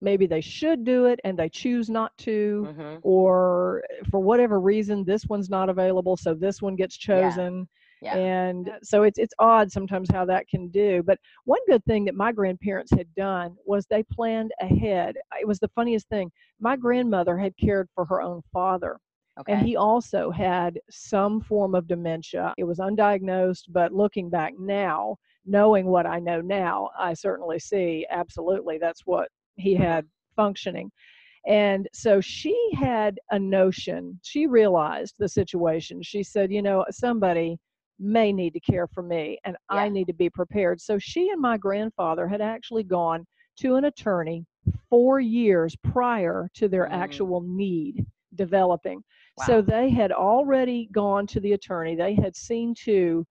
maybe 0.00 0.26
they 0.26 0.40
should 0.40 0.84
do 0.84 1.06
it 1.06 1.20
and 1.24 1.38
they 1.38 1.48
choose 1.48 1.90
not 1.90 2.16
to, 2.18 2.66
Mhm. 2.68 3.00
or 3.02 3.82
for 4.10 4.20
whatever 4.20 4.60
reason, 4.60 5.04
this 5.04 5.26
one's 5.26 5.50
not 5.50 5.68
available, 5.68 6.16
so 6.16 6.34
this 6.34 6.62
one 6.62 6.76
gets 6.76 6.96
Yeah. 7.06 7.28
chosen. 7.30 7.68
Yeah. 8.02 8.16
And 8.16 8.70
so 8.82 9.02
it's 9.02 9.18
it's 9.18 9.34
odd 9.38 9.70
sometimes 9.70 10.08
how 10.10 10.24
that 10.24 10.48
can 10.48 10.68
do. 10.68 11.02
But 11.02 11.18
one 11.44 11.60
good 11.66 11.84
thing 11.84 12.06
that 12.06 12.14
my 12.14 12.32
grandparents 12.32 12.90
had 12.92 13.14
done 13.14 13.56
was 13.66 13.86
they 13.86 14.02
planned 14.04 14.52
ahead. 14.60 15.18
It 15.38 15.46
was 15.46 15.58
the 15.58 15.68
funniest 15.68 16.08
thing. 16.08 16.32
My 16.60 16.76
grandmother 16.76 17.36
had 17.36 17.54
cared 17.58 17.88
for 17.94 18.04
her 18.06 18.22
own 18.22 18.40
father. 18.52 18.98
okay. 19.38 19.52
And 19.52 19.66
he 19.66 19.76
also 19.76 20.30
had 20.30 20.78
some 20.90 21.40
form 21.42 21.74
of 21.74 21.86
dementia. 21.86 22.52
It 22.58 22.64
was 22.64 22.78
undiagnosed, 22.78 23.64
but 23.68 23.92
looking 23.92 24.28
back 24.30 24.54
now, 24.58 25.16
knowing 25.46 25.86
what 25.86 26.04
I 26.06 26.18
know 26.20 26.40
now, 26.40 26.90
I 26.98 27.14
certainly 27.14 27.58
see 27.58 28.06
absolutely 28.10 28.78
that's 28.78 29.06
what 29.06 29.28
he 29.60 29.74
had 29.74 30.06
functioning. 30.36 30.90
And 31.46 31.88
so 31.92 32.20
she 32.20 32.56
had 32.74 33.18
a 33.30 33.38
notion, 33.38 34.18
she 34.22 34.46
realized 34.46 35.14
the 35.18 35.28
situation. 35.28 36.02
She 36.02 36.22
said, 36.22 36.52
you 36.52 36.62
know, 36.62 36.84
somebody 36.90 37.58
may 37.98 38.32
need 38.32 38.52
to 38.54 38.60
care 38.60 38.86
for 38.86 39.02
me 39.02 39.38
and 39.44 39.56
I 39.68 39.88
need 39.88 40.06
to 40.06 40.14
be 40.14 40.30
prepared. 40.30 40.80
So 40.80 40.98
she 40.98 41.30
and 41.30 41.40
my 41.40 41.56
grandfather 41.56 42.26
had 42.26 42.40
actually 42.40 42.82
gone 42.82 43.26
to 43.60 43.76
an 43.76 43.84
attorney 43.84 44.44
four 44.88 45.20
years 45.20 45.76
prior 45.76 46.48
to 46.54 46.68
their 46.68 46.86
Mm. 46.86 46.92
actual 46.92 47.40
need 47.42 48.06
developing. 48.34 49.02
Wow. 49.38 49.44
So 49.46 49.62
they 49.62 49.90
had 49.90 50.12
already 50.12 50.88
gone 50.92 51.26
to 51.28 51.40
the 51.40 51.52
attorney, 51.52 51.94
they 51.94 52.14
had 52.14 52.36
seen 52.36 52.74
to 52.84 53.26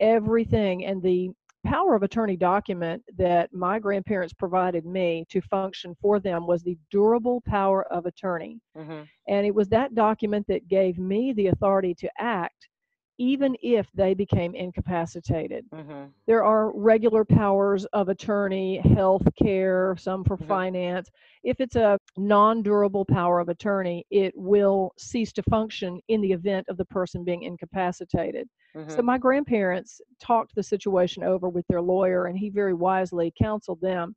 everything, 0.00 0.84
and 0.84 1.02
the 1.02 1.30
power 1.64 1.94
of 1.94 2.02
attorney 2.02 2.36
document 2.36 3.02
that 3.16 3.52
my 3.52 3.78
grandparents 3.78 4.32
provided 4.32 4.84
me 4.86 5.26
to 5.30 5.40
function 5.42 5.96
for 6.00 6.20
them 6.20 6.46
was 6.46 6.62
the 6.62 6.78
durable 6.90 7.42
power 7.46 7.84
of 7.92 8.06
attorney. 8.06 8.60
hmm 8.76 9.02
And 9.28 9.46
it 9.46 9.54
was 9.54 9.68
that 9.68 9.94
document 9.94 10.46
that 10.48 10.68
gave 10.68 10.98
me 10.98 11.32
the 11.32 11.48
authority 11.48 11.94
to 11.96 12.10
act, 12.18 12.68
even 13.18 13.56
if 13.62 13.90
they 13.92 14.14
became 14.14 14.54
incapacitated. 14.54 15.66
hmm 15.72 16.12
There 16.26 16.44
are 16.44 16.72
regular 16.76 17.24
powers 17.24 17.84
of 17.86 18.08
attorney, 18.08 18.78
health 18.78 19.26
care, 19.36 19.96
some 19.98 20.24
for 20.24 20.36
Mhm. 20.38 20.48
finance. 20.48 21.10
If 21.42 21.60
it's 21.60 21.76
a 21.76 21.98
non 22.16 22.62
durable 22.62 23.04
power 23.04 23.40
of 23.40 23.48
attorney, 23.48 24.06
it 24.10 24.34
will 24.36 24.92
cease 24.98 25.32
to 25.34 25.42
function 25.42 26.00
in 26.08 26.20
the 26.20 26.32
event 26.32 26.68
of 26.68 26.76
the 26.76 26.84
person 26.86 27.24
being 27.24 27.42
incapacitated. 27.42 28.48
hmm 28.74 28.88
So 28.88 29.02
my 29.02 29.18
grandparents 29.18 30.00
talked 30.20 30.54
the 30.54 30.62
situation 30.62 31.22
over 31.24 31.48
with 31.48 31.66
their 31.68 31.82
lawyer, 31.82 32.26
and 32.26 32.38
he 32.38 32.50
very 32.50 32.74
wisely 32.74 33.32
counseled 33.38 33.80
them 33.80 34.14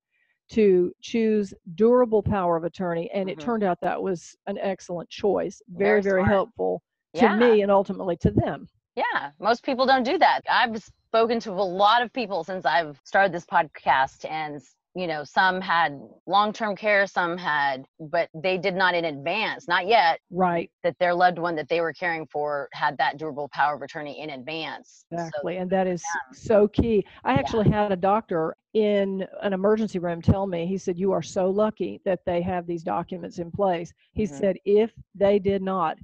to 0.50 0.94
choose 1.02 1.54
durable 1.76 2.22
power 2.24 2.58
of 2.58 2.64
attorney. 2.64 3.10
And 3.12 3.30
it 3.30 3.40
Mhm. 3.40 3.40
turned 3.40 3.64
out 3.64 3.80
that 3.82 4.02
was 4.02 4.36
an 4.48 4.58
excellent 4.58 5.10
choice, 5.10 5.62
very, 5.70 6.02
Very 6.02 6.02
very 6.02 6.26
helpful 6.26 6.82
to 7.16 7.30
yeah. 7.30 7.30
me 7.30 7.62
and 7.62 7.72
ultimately 7.72 8.18
to 8.18 8.32
them. 8.32 8.68
Yeah, 8.96 9.32
most 9.40 9.64
people 9.64 9.86
don't 9.86 10.04
do 10.04 10.18
that. 10.18 10.42
I've 10.50 10.82
spoken 11.08 11.40
to 11.42 11.52
a 11.52 11.54
lot 11.54 12.02
of 12.02 12.12
people 12.14 12.44
since 12.44 12.66
I've 12.66 13.00
started 13.06 13.34
this 13.34 13.46
podcast, 13.46 14.30
and 14.30 14.62
you 14.96 15.08
know, 15.08 15.24
some 15.24 15.62
had 15.62 15.98
long 16.28 16.52
term 16.52 16.76
care, 16.76 17.08
some 17.08 17.38
had, 17.38 17.86
but 18.00 18.30
they 18.34 18.58
did 18.58 18.76
not 18.76 18.94
in 18.94 19.06
advance, 19.06 19.68
not 19.68 19.88
yet, 19.88 20.20
Right. 20.30 20.70
that 20.84 20.98
their 21.00 21.14
loved 21.14 21.40
one 21.40 21.56
that 21.56 21.70
they 21.70 21.80
were 21.80 21.94
caring 21.94 22.28
for 22.28 22.68
had 22.74 22.98
that 22.98 23.18
durable 23.18 23.48
power 23.54 23.76
of 23.76 23.82
attorney 23.82 24.20
in 24.20 24.30
advance. 24.32 25.06
So, 25.16 25.16
Exactly. 25.16 25.58
and 25.58 25.70
that 25.72 25.88
is 25.88 26.04
so 26.34 26.68
key. 26.68 27.06
I 27.24 27.34
actually 27.34 27.70
had 27.70 27.92
a 27.92 27.96
doctor 27.98 28.56
in 28.74 29.26
an 29.42 29.54
emergency 29.54 30.00
room 30.00 30.22
tell 30.22 30.46
me, 30.48 30.66
he 30.68 30.78
said, 30.78 30.98
You 31.00 31.12
are 31.14 31.22
so 31.22 31.50
lucky 31.50 32.02
that 32.06 32.20
they 32.26 32.42
have 32.42 32.68
these 32.68 32.84
documents 32.84 33.40
in 33.40 33.52
place. 33.52 33.94
He 34.14 34.26
Mhm. 34.26 34.28
said, 34.28 34.58
If 34.66 34.92
they 35.16 35.40
did 35.40 35.62
not, 35.62 35.98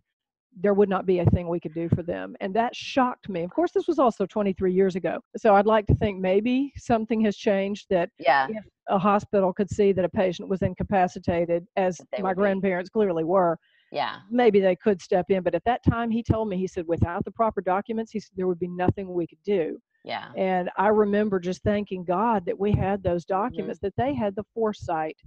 there 0.60 0.74
would 0.74 0.90
not 0.90 1.06
be 1.06 1.20
a 1.20 1.26
thing 1.26 1.48
we 1.48 1.60
could 1.60 1.74
do 1.74 1.90
for 1.90 2.04
them. 2.04 2.36
And 2.42 2.54
that 2.56 2.76
shocked 2.76 3.30
me. 3.30 3.44
Of 3.44 3.52
course, 3.52 3.72
this 3.72 3.88
was 3.88 4.00
also 4.00 4.26
23 4.26 4.74
years 4.74 4.96
ago. 4.96 5.20
So 5.38 5.56
I'd 5.56 5.66
like 5.66 5.86
to 5.88 5.96
think 5.96 6.20
maybe 6.20 6.74
something 6.78 7.22
has 7.22 7.38
changed 7.38 7.88
that 7.90 8.10
yeah, 8.20 8.48
if 8.48 8.64
a 8.90 8.98
hospital 8.98 9.54
could 9.54 9.70
see 9.70 9.92
that 9.94 10.06
a 10.06 10.10
patient 10.10 10.50
was 10.50 10.62
incapacitated, 10.62 11.66
as 11.76 12.02
my 12.18 12.34
would 12.34 12.38
be. 12.40 12.40
grandparents 12.42 12.90
clearly 12.90 13.24
were, 13.24 13.58
yeah, 13.92 14.20
maybe 14.30 14.60
they 14.60 14.76
could 14.76 15.02
step 15.02 15.26
in. 15.30 15.44
But 15.44 15.56
at 15.56 15.64
that 15.66 15.84
time, 15.84 16.10
he 16.10 16.24
told 16.24 16.50
me, 16.50 16.58
he 16.58 16.68
said, 16.68 16.86
without 16.88 17.24
the 17.26 17.32
proper 17.32 17.62
documents, 17.62 18.12
he 18.12 18.20
said, 18.20 18.32
there 18.36 18.48
would 18.48 18.60
be 18.60 18.68
nothing 18.68 19.14
we 19.14 19.28
could 19.28 19.44
do. 19.44 19.80
yeah, 20.04 20.36
And 20.36 20.70
I 20.78 20.88
remember 20.90 21.40
just 21.40 21.64
thanking 21.64 22.04
God 22.04 22.46
that 22.46 22.60
we 22.60 22.72
had 22.72 23.04
those 23.04 23.26
Mm-hmm. 23.52 23.74
documents, 23.74 23.80
that 23.82 23.94
they 23.98 24.14
had 24.14 24.36
the 24.36 24.46
foresight, 24.54 25.18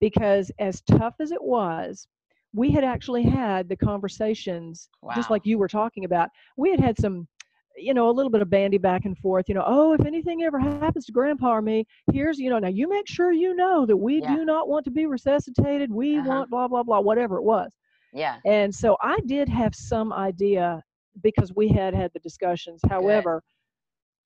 because 0.00 0.50
as 0.58 0.82
tough 0.82 1.14
as 1.20 1.32
it 1.32 1.42
was, 1.42 2.06
we 2.54 2.70
had 2.72 2.84
actually 2.84 3.24
had 3.24 3.68
the 3.68 3.76
conversations, 3.76 4.88
just 5.12 5.30
like 5.30 5.46
you 5.46 5.58
were 5.58 5.68
talking 5.68 6.04
about. 6.04 6.30
We 6.56 6.70
had 6.70 6.80
had 6.80 6.98
some, 6.98 7.28
you 7.76 7.94
know, 7.94 8.08
a 8.10 8.12
little 8.12 8.30
bit 8.30 8.42
of 8.42 8.50
bandy 8.50 8.78
back 8.78 9.04
and 9.06 9.18
forth, 9.18 9.48
you 9.48 9.54
know, 9.54 9.64
oh, 9.66 9.94
if 9.94 10.06
anything 10.06 10.42
ever 10.44 10.60
happens 10.60 10.92
to 10.92 11.00
grandpa 11.00 11.40
or 11.42 11.50
me, 11.50 11.72
here's, 11.98 12.26
you 12.26 12.38
know, 12.38 12.48
now 12.48 12.58
you 12.58 12.78
make 12.78 12.98
sure 13.00 13.32
you 13.32 13.54
know 13.54 13.84
that 13.86 13.96
we 13.96 14.20
Yeah. 14.20 14.30
do 14.30 14.44
not 14.44 14.68
want 14.68 14.84
to 14.84 14.90
be 14.90 15.06
resuscitated. 15.06 15.92
We 15.92 16.20
Uh-huh. 16.20 16.20
want 16.20 16.50
blah, 16.50 16.68
blah, 16.68 16.82
blah, 16.82 17.00
whatever 17.00 17.36
it 17.38 17.42
was. 17.42 17.76
yeah, 18.12 18.40
And 18.44 18.74
so 18.74 18.96
I 19.02 19.20
did 19.26 19.48
have 19.48 19.74
some 19.74 20.12
idea 20.12 20.82
because 21.22 21.52
we 21.54 21.68
had 21.68 21.94
had 21.94 22.12
the 22.12 22.20
discussions. 22.20 22.80
However, 22.88 23.42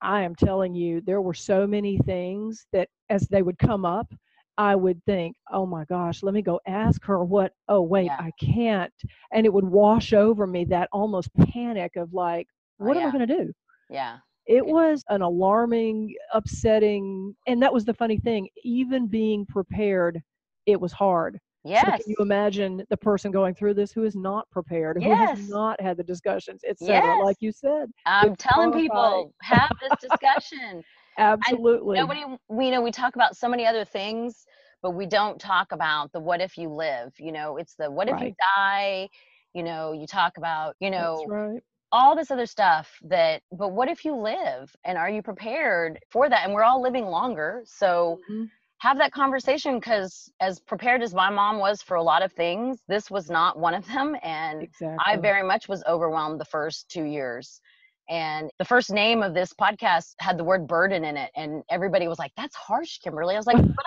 I 0.01 0.23
am 0.23 0.35
telling 0.35 0.75
you, 0.75 1.01
there 1.01 1.21
were 1.23 1.35
so 1.35 1.67
many 1.67 1.99
things 1.99 2.67
that 2.73 2.89
as 3.11 3.29
they 3.29 3.43
would 3.43 3.59
come 3.59 3.85
up, 3.85 4.13
I 4.59 4.75
would 4.75 5.03
think, 5.05 5.37
oh 5.53 5.65
my 5.65 5.85
gosh, 5.85 6.23
let 6.23 6.35
me 6.35 6.43
go 6.43 6.61
ask 6.67 7.03
her 7.05 7.25
what, 7.25 7.53
oh, 7.69 7.81
wait, 7.81 8.07
Yeah. 8.07 8.17
I 8.19 8.33
can't. 8.45 8.93
And 9.33 9.47
it 9.47 9.53
would 9.53 9.65
wash 9.65 10.13
over 10.13 10.47
me 10.47 10.65
that 10.67 10.89
almost 10.93 11.31
panic 11.37 11.97
of 11.97 12.13
like, 12.13 12.47
Oh, 12.81 12.87
what 12.87 12.97
am. 12.97 13.09
I 13.09 13.11
going 13.13 13.27
to 13.27 13.37
do? 13.45 13.53
yeah, 13.89 14.19
It 14.47 14.65
was 14.67 15.05
an 15.09 15.23
alarming, 15.23 16.15
upsetting, 16.35 17.35
and 17.47 17.63
that 17.63 17.73
was 17.73 17.85
the 17.85 17.95
funny 17.95 18.19
thing. 18.19 18.49
Even 18.65 19.07
being 19.07 19.47
prepared, 19.47 20.21
it 20.67 20.81
was 20.81 20.93
hard. 20.93 21.39
So 21.65 21.71
yes, 21.71 21.85
can 21.85 22.01
you 22.07 22.17
imagine 22.21 22.83
the 22.89 22.97
person 22.97 23.31
going 23.31 23.55
through 23.55 23.75
this 23.75 23.93
who 23.93 24.05
is 24.05 24.17
not 24.17 24.49
prepared, 24.51 25.03
who 25.03 25.09
Yes. 25.11 25.39
has 25.39 25.49
not 25.51 25.81
had 25.81 25.97
the 25.97 26.05
discussions, 26.05 26.63
etc. 26.67 26.95
Yes. 27.03 27.25
Like 27.25 27.37
you 27.41 27.53
said, 27.53 27.91
I'm 28.07 28.35
telling 28.37 28.71
horrifying. 28.73 28.91
people 28.91 29.35
have 29.43 29.71
this 29.83 29.99
discussion. 30.01 30.83
Absolutely. 31.19 31.99
nobody 31.99 32.25
we 32.49 32.71
know 32.71 32.83
we 32.83 32.91
talk 32.93 33.17
about 33.17 33.37
so 33.37 33.49
many 33.49 33.67
other 33.67 33.85
things 33.85 34.45
but 34.83 34.93
we 34.93 35.07
don't 35.07 35.41
talk 35.41 35.73
about 35.73 36.13
the 36.13 36.21
what 36.21 36.41
if 36.41 36.57
you 36.59 36.69
live 36.69 37.13
you 37.19 37.33
know 37.33 37.57
it's 37.57 37.75
the 37.77 37.91
what 37.91 38.09
if 38.09 38.21
you 38.21 38.33
die 38.57 39.09
you 39.55 39.63
know 39.63 39.93
you 39.93 40.07
talk 40.07 40.37
about 40.39 40.75
you 40.81 40.91
know 40.91 41.31
right. 41.31 41.63
all 41.93 42.15
this 42.17 42.31
other 42.31 42.47
stuff 42.47 42.99
that 43.03 43.43
but 43.53 43.69
what 43.73 43.89
if 43.89 44.05
you 44.05 44.15
live 44.15 44.75
and 44.85 44.99
are 44.99 45.11
you 45.11 45.23
prepared 45.23 45.99
for 46.11 46.29
that 46.29 46.45
and 46.45 46.55
we're 46.55 46.63
all 46.65 46.83
living 46.83 47.07
longer 47.07 47.63
so 47.67 48.19
Mhm. 48.29 48.51
have 48.79 48.99
that 48.99 49.13
conversation 49.13 49.79
because 49.79 50.31
as 50.41 50.61
prepared 50.61 51.03
as 51.03 51.15
my 51.15 51.31
mom 51.31 51.59
was 51.59 51.83
for 51.83 51.97
a 51.97 52.03
lot 52.03 52.23
of 52.23 52.33
things 52.33 52.83
this 52.89 53.11
was 53.11 53.31
not 53.31 53.59
one 53.59 53.75
of 53.75 53.87
them 53.87 54.17
and 54.23 54.65
Exactly. 54.65 55.01
I 55.07 55.17
very 55.17 55.43
much 55.43 55.69
was 55.69 55.83
overwhelmed 55.87 56.41
the 56.41 56.45
first 56.45 56.89
two 56.91 57.05
years. 57.05 57.61
And 58.09 58.51
the 58.59 58.65
first 58.65 58.91
name 58.91 59.23
of 59.23 59.35
this 59.35 59.53
podcast 59.53 60.15
had 60.19 60.39
the 60.39 60.45
word 60.45 60.67
burden 60.67 61.05
in 61.05 61.17
it. 61.17 61.31
And 61.37 61.63
everybody 61.71 62.09
was 62.09 62.19
like, 62.19 62.33
that's 62.37 62.57
harsh, 62.57 62.99
Kimberly. 62.99 63.35
I 63.35 63.39
was 63.39 63.47
like, 63.47 63.57
but 63.57 63.85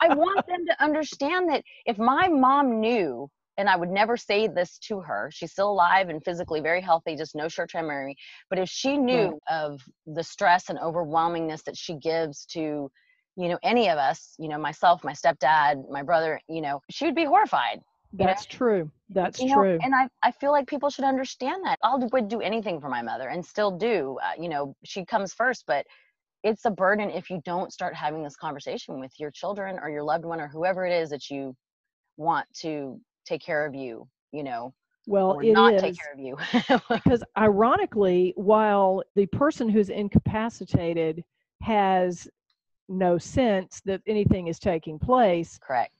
I, 0.00 0.08
I 0.08 0.14
want 0.14 0.46
them 0.46 0.66
to 0.66 0.82
understand 0.82 1.48
that 1.48 1.62
if 1.86 1.98
my 1.98 2.28
mom 2.28 2.80
knew, 2.80 3.28
and 3.56 3.68
I 3.68 3.76
would 3.76 3.90
never 3.90 4.16
say 4.16 4.48
this 4.48 4.78
to 4.88 5.00
her, 5.00 5.30
she's 5.32 5.52
still 5.52 5.70
alive 5.70 6.08
and 6.08 6.22
physically 6.24 6.60
very 6.60 6.80
healthy, 6.80 7.16
just 7.16 7.34
no 7.34 7.48
short 7.48 7.70
term 7.70 7.86
memory. 7.86 8.16
But 8.50 8.58
if 8.58 8.68
she 8.68 8.98
knew 8.98 9.38
of 9.48 9.80
the 10.06 10.24
stress 10.24 10.68
and 10.68 10.78
overwhelmingness 10.78 11.62
that 11.64 11.76
she 11.76 11.94
gives 11.94 12.44
to, 12.46 12.90
you 13.36 13.48
know, 13.48 13.58
any 13.62 13.88
of 13.88 13.96
us, 13.96 14.34
you 14.38 14.48
know, 14.48 14.58
myself, 14.58 15.04
my 15.04 15.12
stepdad, 15.12 15.88
my 15.90 16.02
brother, 16.02 16.40
you 16.48 16.60
know, 16.60 16.80
she 16.90 17.06
would 17.06 17.14
be 17.14 17.24
horrified 17.24 17.80
know, 18.18 18.26
That's 18.26 18.46
true. 18.46 18.90
That's 19.10 19.40
you 19.40 19.46
know, 19.46 19.62
true. 19.62 19.78
and 19.82 19.94
I, 19.94 20.08
I 20.22 20.30
feel 20.32 20.52
like 20.52 20.66
people 20.66 20.90
should 20.90 21.04
understand 21.04 21.64
that. 21.64 21.78
I 21.82 21.94
would 21.96 22.28
do 22.28 22.40
anything 22.40 22.80
for 22.80 22.88
my 22.88 23.02
mother 23.02 23.28
and 23.28 23.44
still 23.44 23.70
do. 23.70 24.18
Uh, 24.22 24.40
you 24.40 24.48
know, 24.48 24.74
she 24.84 25.04
comes 25.04 25.32
first, 25.32 25.64
but 25.66 25.86
it's 26.42 26.64
a 26.64 26.70
burden 26.70 27.10
if 27.10 27.30
you 27.30 27.40
don't 27.44 27.72
start 27.72 27.94
having 27.94 28.22
this 28.22 28.36
conversation 28.36 29.00
with 29.00 29.12
your 29.18 29.30
children 29.30 29.78
or 29.82 29.88
your 29.88 30.02
loved 30.02 30.24
one 30.24 30.40
or 30.40 30.48
whoever 30.48 30.86
it 30.86 30.92
is 30.92 31.10
that 31.10 31.30
you 31.30 31.56
want 32.16 32.46
to 32.60 33.00
take 33.24 33.42
care 33.42 33.66
of 33.66 33.74
you, 33.74 34.06
you 34.32 34.42
know, 34.42 34.74
well, 35.06 35.32
or 35.32 35.42
it 35.42 35.52
not 35.52 35.74
is 35.74 35.82
take 35.82 35.96
care 35.98 36.12
of 36.12 36.18
you. 36.18 36.36
because 36.92 37.22
ironically, 37.36 38.32
while 38.36 39.02
the 39.16 39.26
person 39.26 39.68
who's 39.68 39.88
incapacitated 39.88 41.24
has 41.62 42.28
no 42.88 43.16
sense 43.18 43.80
that 43.84 44.00
anything 44.06 44.48
is 44.48 44.58
taking 44.58 44.98
place, 44.98 45.58
Correct. 45.62 45.94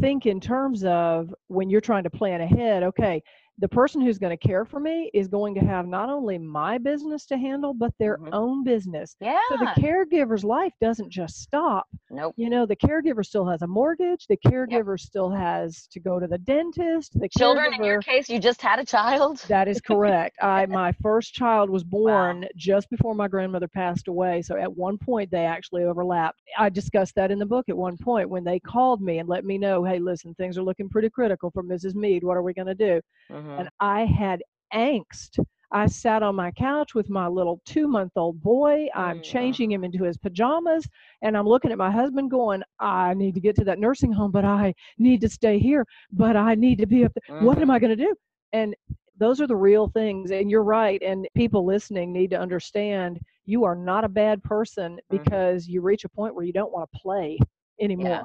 Think 0.00 0.26
in 0.26 0.40
terms 0.40 0.84
of 0.84 1.34
when 1.48 1.70
you're 1.70 1.80
trying 1.80 2.04
to 2.04 2.10
plan 2.10 2.40
ahead, 2.40 2.82
okay, 2.82 3.22
the 3.58 3.68
person 3.68 4.00
who's 4.00 4.18
going 4.18 4.36
to 4.36 4.48
care 4.48 4.64
for 4.64 4.78
me 4.80 5.10
is 5.14 5.28
going 5.28 5.54
to 5.54 5.60
have 5.60 5.86
not 5.86 6.10
only 6.10 6.36
my 6.38 6.76
business 6.78 7.24
to 7.26 7.36
handle, 7.38 7.72
but 7.72 7.92
their 7.98 8.18
Mhm. 8.18 8.28
own 8.32 8.64
business. 8.64 9.16
Yeah. 9.20 9.38
So 9.48 9.56
the 9.56 9.80
caregiver's 9.80 10.44
life 10.44 10.72
doesn't 10.80 11.10
just 11.10 11.40
stop. 11.40 11.86
nope. 12.10 12.34
You 12.36 12.48
know, 12.50 12.66
the 12.66 12.76
caregiver 12.76 13.24
still 13.24 13.46
has 13.46 13.62
a 13.62 13.66
mortgage, 13.66 14.26
the 14.28 14.36
caregiver 14.36 14.98
still 14.98 15.30
has 15.30 15.86
to 15.88 16.00
go 16.00 16.20
to 16.20 16.26
the 16.26 16.38
dentist, 16.38 17.18
the 17.18 17.28
Children, 17.28 17.74
in 17.74 17.82
your 17.84 18.00
case, 18.00 18.28
you 18.28 18.38
just 18.38 18.60
had 18.62 18.78
a 18.78 18.84
child. 18.84 19.38
that 19.48 19.68
is 19.68 19.80
correct. 19.80 20.36
I 20.42 20.66
my 20.66 20.92
first 21.02 21.32
child 21.34 21.68
was 21.70 21.82
born 21.84 22.46
just 22.56 22.88
before 22.90 23.14
my 23.14 23.28
grandmother 23.28 23.68
passed 23.68 24.08
away. 24.08 24.42
So 24.42 24.56
at 24.56 24.72
one 24.76 24.98
point 24.98 25.30
they 25.30 25.44
actually 25.44 25.84
overlapped. 25.84 26.40
I 26.58 26.68
discussed 26.68 27.14
that 27.16 27.30
in 27.30 27.38
the 27.38 27.46
book 27.46 27.68
at 27.68 27.76
one 27.76 27.96
point 27.96 28.28
when 28.28 28.44
they 28.44 28.60
called 28.60 29.00
me 29.02 29.18
and 29.18 29.28
let 29.28 29.44
me 29.44 29.58
know, 29.58 29.82
hey, 29.84 29.98
listen, 29.98 30.34
things 30.34 30.56
are 30.58 30.62
looking 30.62 30.88
pretty 30.88 31.10
critical 31.10 31.50
for 31.50 31.62
Mrs. 31.62 31.94
Mead. 31.94 32.22
What 32.22 32.36
are 32.36 32.42
we 32.42 32.54
going 32.54 32.66
to 32.68 32.74
do? 32.74 33.00
Mhm. 33.46 33.58
And 33.58 33.68
I 33.80 34.04
had 34.04 34.42
angst. 34.74 35.38
I 35.72 35.86
sat 35.86 36.22
on 36.22 36.36
my 36.36 36.50
couch 36.52 36.94
with 36.94 37.08
my 37.10 37.26
little 37.28 37.60
two 37.64 37.88
month 37.88 38.12
old 38.16 38.42
boy. 38.42 38.88
I'm 38.94 39.20
Mm. 39.20 39.22
changing 39.22 39.72
him 39.72 39.84
into 39.84 40.04
his 40.04 40.16
pajamas. 40.16 40.88
And 41.22 41.36
I'm 41.36 41.46
looking 41.46 41.72
at 41.72 41.78
my 41.78 41.90
husband 41.90 42.30
going, 42.30 42.62
I 42.80 43.14
need 43.14 43.34
to 43.34 43.40
get 43.40 43.56
to 43.56 43.64
that 43.64 43.78
nursing 43.78 44.12
home, 44.12 44.30
but 44.32 44.44
I 44.44 44.74
need 44.98 45.20
to 45.22 45.28
stay 45.28 45.58
here. 45.58 45.84
But 46.12 46.36
I 46.36 46.54
need 46.54 46.78
to 46.78 46.86
be 46.86 47.04
up 47.04 47.12
there. 47.14 47.22
What 47.38 47.58
am 47.58 47.70
Mhm. 47.70 47.72
I 47.72 47.78
going 47.78 47.96
to 47.96 48.04
do? 48.04 48.14
And 48.52 48.74
those 49.18 49.40
are 49.40 49.46
the 49.46 49.56
real 49.56 49.88
things. 49.88 50.30
And 50.30 50.50
you're 50.50 50.62
right. 50.64 51.02
And 51.02 51.26
people 51.34 51.64
listening 51.64 52.12
need 52.12 52.30
to 52.30 52.38
understand 52.38 53.18
you 53.44 53.64
are 53.64 53.74
not 53.76 54.04
a 54.04 54.08
bad 54.08 54.42
person 54.42 54.98
Mhm. 55.10 55.38
because 55.38 55.66
you 55.68 55.80
reach 55.82 56.04
a 56.04 56.08
point 56.08 56.34
where 56.34 56.44
you 56.44 56.52
don't 56.52 56.72
want 56.72 56.88
to 56.92 56.98
play 56.98 57.38
anymore. 57.80 58.24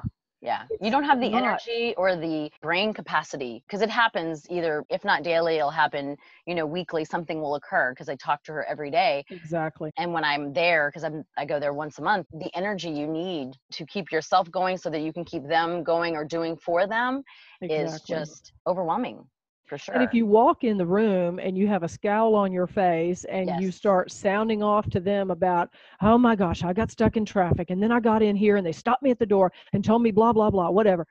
You 0.80 0.90
don't 0.90 1.04
have 1.04 1.20
the 1.20 1.28
not. 1.28 1.42
energy 1.42 1.94
or 1.96 2.16
the 2.16 2.50
brain 2.60 2.92
capacity 2.92 3.62
because 3.66 3.82
it 3.82 3.90
happens 3.90 4.46
either, 4.50 4.84
if 4.90 5.04
not 5.04 5.22
daily, 5.22 5.56
it'll 5.56 5.70
happen, 5.70 6.16
you 6.46 6.54
know, 6.54 6.66
weekly, 6.66 7.04
something 7.04 7.40
will 7.40 7.54
occur 7.54 7.92
because 7.92 8.08
I 8.08 8.16
talk 8.16 8.42
to 8.44 8.52
her 8.52 8.64
every 8.64 8.90
day. 8.90 9.24
Exactly. 9.30 9.90
And 9.96 10.12
when 10.12 10.24
I'm 10.24 10.52
there, 10.52 10.90
because 10.90 11.04
I'm 11.04 11.24
I 11.36 11.44
go 11.44 11.60
there 11.60 11.72
once 11.72 11.98
a 11.98 12.02
month, 12.02 12.26
the 12.32 12.50
energy 12.54 12.90
you 12.90 13.06
need 13.06 13.54
to 13.72 13.86
keep 13.86 14.10
yourself 14.10 14.50
going 14.50 14.76
so 14.76 14.90
that 14.90 15.00
you 15.00 15.12
can 15.12 15.24
keep 15.24 15.46
them 15.46 15.84
going 15.84 16.16
or 16.16 16.24
doing 16.24 16.56
for 16.56 16.86
them 16.86 17.22
is 17.60 18.00
just 18.02 18.52
overwhelming 18.66 19.24
for 19.72 19.78
sure. 19.78 19.94
And 19.94 20.04
if 20.04 20.12
you 20.12 20.26
walk 20.26 20.64
in 20.64 20.76
the 20.76 20.84
room 20.84 21.38
and 21.38 21.56
you 21.56 21.66
have 21.66 21.82
a 21.82 21.88
scowl 21.88 22.34
on 22.34 22.52
your 22.52 22.66
face 22.66 23.24
and 23.24 23.48
you 23.58 23.72
start 23.72 24.12
sounding 24.12 24.62
off 24.62 24.90
to 24.90 25.00
them 25.00 25.30
about, 25.30 25.70
oh 26.02 26.18
my 26.18 26.36
gosh, 26.36 26.62
I 26.62 26.74
got 26.74 26.90
stuck 26.90 27.16
in 27.16 27.24
traffic 27.24 27.70
and 27.70 27.82
then 27.82 27.90
I 27.90 27.98
got 27.98 28.22
in 28.22 28.36
here 28.36 28.56
and 28.56 28.66
they 28.66 28.72
stopped 28.72 29.02
me 29.02 29.10
at 29.10 29.18
the 29.18 29.24
door 29.24 29.50
and 29.72 29.82
told 29.82 30.02
me 30.02 30.10
blah, 30.10 30.34
blah, 30.34 30.50
blah, 30.50 30.68
whatever. 30.68 31.06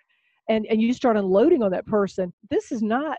And, 0.47 0.67
and 0.67 0.79
you 0.79 0.93
start 0.93 1.17
unloading 1.17 1.63
on 1.63 1.71
that 1.71 1.87
person, 1.87 2.31
this 2.51 2.71
is 2.71 2.83
not 2.83 3.17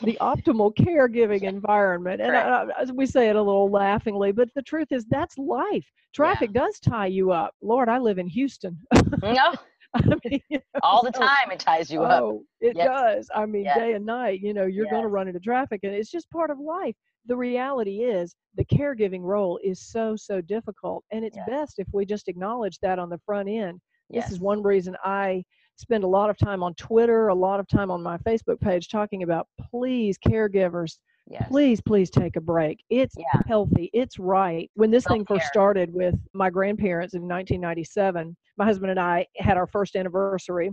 the 0.00 0.16
optimal 0.20 0.72
caregiving 0.78 1.42
environment. 1.42 2.20
And 2.20 2.36
I, 2.36 2.66
we 2.94 3.06
say 3.06 3.28
it 3.28 3.34
a 3.34 3.42
little 3.42 3.68
laughingly, 3.68 4.30
but 4.30 4.48
the 4.54 4.62
truth 4.62 4.92
is 4.92 5.06
that's 5.06 5.36
life. 5.38 5.90
Traffic 6.14 6.52
does 6.52 6.78
tie 6.78 7.08
you 7.08 7.32
up. 7.32 7.52
Lord, 7.60 7.88
I 7.88 7.98
live 7.98 8.18
in 8.18 8.28
Houston. 8.28 8.78
no, 9.22 9.54
I 10.10 10.16
mean, 10.24 10.40
you 10.48 10.58
know, 10.74 10.80
all 10.82 11.02
the 11.02 11.10
time 11.12 11.50
it 11.50 11.60
ties 11.60 11.90
you 11.90 12.02
up. 12.04 12.22
Oh, 12.22 12.44
it 12.60 12.76
Yes. 12.76 12.86
does. 12.86 13.30
I 13.34 13.46
mean, 13.46 13.64
Yes. 13.64 13.76
day 13.78 13.92
and 13.92 14.04
night, 14.04 14.40
you 14.40 14.52
know, 14.54 14.66
you're 14.66 14.86
going 14.86 15.02
to 15.02 15.08
run 15.08 15.28
into 15.28 15.40
traffic 15.40 15.80
and 15.84 15.94
it's 15.94 16.10
just 16.10 16.30
part 16.30 16.50
of 16.50 16.58
life. 16.58 16.94
The 17.26 17.36
reality 17.36 18.02
is 18.02 18.34
the 18.56 18.64
caregiving 18.66 19.22
role 19.22 19.58
is 19.62 19.80
so, 19.80 20.16
so 20.16 20.40
difficult. 20.40 21.04
And 21.10 21.24
it's 21.24 21.36
Yes. 21.36 21.46
best 21.48 21.78
if 21.78 21.88
we 21.92 22.04
just 22.04 22.28
acknowledge 22.28 22.78
that 22.80 22.98
on 22.98 23.08
the 23.08 23.18
front 23.24 23.48
end. 23.48 23.80
Yes. 24.10 24.26
This 24.26 24.32
is 24.32 24.40
one 24.40 24.62
reason 24.62 24.96
I 25.04 25.44
spend 25.76 26.04
a 26.04 26.08
lot 26.08 26.30
of 26.30 26.36
time 26.38 26.62
on 26.62 26.74
Twitter, 26.74 27.28
a 27.28 27.34
lot 27.34 27.60
of 27.60 27.66
time 27.66 27.90
on 27.90 28.02
my 28.02 28.18
Facebook 28.18 28.60
page 28.60 28.88
talking 28.88 29.22
about 29.22 29.48
please, 29.70 30.18
caregivers, 30.18 30.98
Yes. 31.26 31.48
please, 31.48 31.80
please 31.80 32.10
take 32.10 32.36
a 32.36 32.40
break. 32.40 32.84
It's 32.90 33.14
Yeah. 33.16 33.40
healthy. 33.46 33.90
It's 33.92 34.18
right. 34.18 34.70
When 34.74 34.90
this 34.90 35.04
thing 35.06 35.24
first 35.24 35.46
started 35.46 35.92
with 35.92 36.14
my 36.34 36.50
grandparents 36.50 37.14
in 37.14 37.26
1997, 37.26 38.36
my 38.58 38.64
husband 38.64 38.90
and 38.90 39.00
I 39.00 39.26
had 39.38 39.56
our 39.56 39.66
first 39.66 39.96
anniversary 39.96 40.70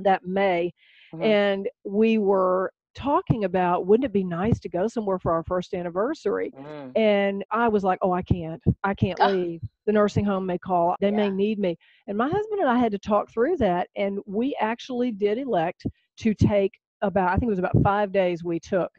that 0.00 0.24
May, 0.26 0.72
Mhm. 1.14 1.22
and 1.22 1.68
we 1.84 2.18
were 2.18 2.72
talking 2.94 3.44
about 3.44 3.86
wouldn't 3.86 4.06
it 4.06 4.12
be 4.12 4.24
nice 4.24 4.58
to 4.58 4.68
go 4.70 4.88
somewhere 4.88 5.18
for 5.18 5.30
our 5.32 5.44
first 5.44 5.74
anniversary? 5.74 6.50
Mm. 6.58 6.92
And 6.96 7.44
I 7.50 7.68
was 7.68 7.84
like, 7.84 7.98
oh, 8.02 8.10
I 8.12 8.22
can't. 8.22 8.62
I 8.84 8.94
can't 8.94 9.20
leave. 9.20 9.60
The 9.84 9.92
nursing 9.92 10.24
home 10.24 10.46
may 10.46 10.56
call. 10.58 10.96
They 11.00 11.10
may 11.10 11.30
need 11.30 11.58
me. 11.58 11.76
And 12.06 12.16
my 12.16 12.28
husband 12.28 12.60
and 12.60 12.68
I 12.70 12.78
had 12.78 12.92
to 12.92 12.98
talk 12.98 13.30
through 13.30 13.58
that. 13.58 13.88
And 13.96 14.18
we 14.26 14.56
actually 14.60 15.12
did 15.12 15.36
elect 15.38 15.86
to 16.18 16.34
take 16.34 16.72
about, 17.02 17.28
I 17.28 17.32
think 17.36 17.44
it 17.44 17.50
was 17.50 17.58
about 17.58 17.80
five 17.82 18.12
days 18.12 18.42
we 18.42 18.58
took 18.58 18.90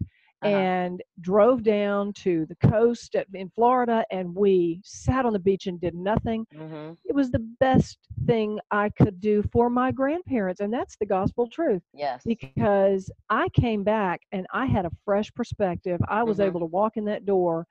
Uh-huh. 0.42 0.68
and 0.68 1.02
drove 1.22 1.64
down 1.64 2.14
to 2.14 2.46
the 2.46 2.56
coast 2.68 3.16
at, 3.16 3.28
in 3.34 3.50
Florida. 3.50 4.06
And 4.12 4.36
we 4.36 4.82
sat 4.84 5.26
on 5.26 5.34
the 5.34 5.40
beach 5.40 5.68
and 5.68 5.80
did 5.80 5.96
nothing. 5.96 6.46
Mhm. 6.54 6.98
It 7.06 7.16
was 7.16 7.32
the 7.32 7.40
best 7.60 8.00
thing 8.26 8.60
I 8.72 8.90
could 8.90 9.20
do 9.20 9.44
for 9.52 9.70
my 9.70 9.92
grandparents. 9.92 10.60
And 10.62 10.74
that's 10.74 10.98
the 10.98 11.06
gospel 11.06 11.48
truth 11.48 11.82
Yes. 11.94 12.26
because 12.26 13.10
I 13.30 13.50
came 13.50 13.84
back 13.84 14.22
and 14.32 14.46
I 14.54 14.66
had 14.66 14.86
a 14.86 14.92
fresh 15.06 15.34
perspective. 15.34 16.00
I 16.08 16.24
was 16.24 16.40
Mhm. 16.40 16.42
able 16.42 16.60
to 16.60 16.66
walk 16.66 16.98
in 16.98 17.06
that 17.06 17.26
door, 17.26 17.68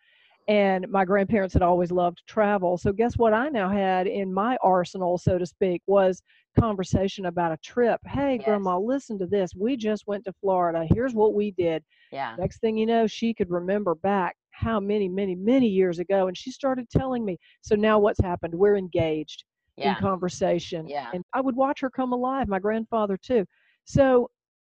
and 0.49 0.87
my 0.89 1.05
grandparents 1.05 1.55
had 1.55 1.63
always 1.63 1.91
loved 1.91 2.19
to 2.19 2.25
travel. 2.25 2.79
So, 2.79 2.93
guess 2.93 3.17
what? 3.17 3.33
I 3.33 3.49
now 3.49 3.69
had 3.69 4.07
in 4.07 4.33
my 4.33 4.57
arsenal, 4.63 5.19
so 5.19 5.39
to 5.39 5.47
speak, 5.47 5.83
was 5.87 6.23
conversation 6.59 7.27
about 7.27 7.53
a 7.53 7.57
trip. 7.59 8.01
Hey, 8.07 8.39
grandma, 8.39 8.79
listen 8.79 9.19
to 9.19 9.27
this. 9.27 9.51
We 9.57 9.77
just 9.77 10.07
went 10.07 10.25
to 10.25 10.33
Florida. 10.41 10.87
Here's 10.93 11.15
what 11.15 11.35
we 11.35 11.51
did. 11.53 11.83
Yeah. 12.13 12.37
Next 12.39 12.61
thing 12.61 12.77
you 12.77 12.87
know, 12.87 13.07
she 13.07 13.35
could 13.35 13.51
remember 13.51 13.95
back 13.97 14.37
how 14.53 14.79
many, 14.81 15.09
many, 15.09 15.35
many 15.35 15.69
years 15.69 15.99
ago, 15.99 16.29
and 16.29 16.37
she 16.37 16.51
started 16.51 16.89
telling 16.91 17.25
me. 17.25 17.39
So, 17.63 17.75
now 17.75 17.99
what's 17.99 18.21
happened? 18.21 18.55
We're 18.55 18.77
engaged 18.77 19.45
in 19.79 19.95
conversation. 19.97 20.89
Yeah. 20.89 21.11
And 21.13 21.23
I 21.35 21.41
would 21.41 21.57
watch 21.57 21.81
her 21.81 21.91
come 21.91 22.13
alive, 22.13 22.49
my 22.49 22.59
grandfather 22.59 23.19
too. 23.19 23.45
So 23.85 24.29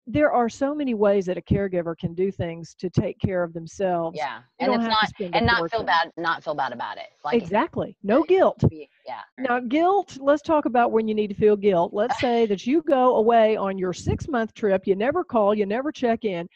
there 0.05 0.31
are 0.33 0.49
so 0.49 0.75
many 0.75 0.93
ways 0.93 1.25
that 1.27 1.37
a 1.37 1.41
caregiver 1.41 1.97
can 1.97 2.13
do 2.13 2.29
things 2.29 2.75
to 2.75 2.89
take 2.89 3.17
care 3.19 3.41
of 3.41 3.53
themselves. 3.53 4.17
Yeah. 4.17 4.39
You 4.59 4.71
And 4.71 4.73
it's 4.75 4.83
not 4.89 4.99
to 5.01 5.07
spend 5.07 5.33
a 5.33 5.37
and 5.37 5.45
not 5.45 5.71
feel 5.71 5.83
bad 5.83 6.11
not 6.17 6.43
feel 6.43 6.55
bad 6.55 6.73
about 6.73 6.97
it. 6.97 7.07
Like 7.23 7.41
Exactly. 7.41 7.95
No 8.03 8.23
guilt. 8.23 8.61
be- 8.69 8.89
yeah. 9.05 9.21
Now, 9.37 9.59
guilt, 9.59 10.17
let's 10.19 10.41
talk 10.41 10.65
about 10.65 10.91
when 10.91 11.07
you 11.07 11.15
need 11.15 11.27
to 11.27 11.33
feel 11.35 11.55
guilt. 11.55 11.93
Let's 11.93 12.19
say 12.19 12.45
that 12.47 12.67
you 12.67 12.81
go 12.81 13.15
away 13.15 13.55
on 13.55 13.77
your 13.77 13.93
six 13.93 14.27
month 14.27 14.53
trip, 14.53 14.85
you 14.85 14.95
never 14.95 15.23
call, 15.23 15.53
you 15.55 15.65
never 15.65 15.91
check 15.91 16.25
in. 16.25 16.47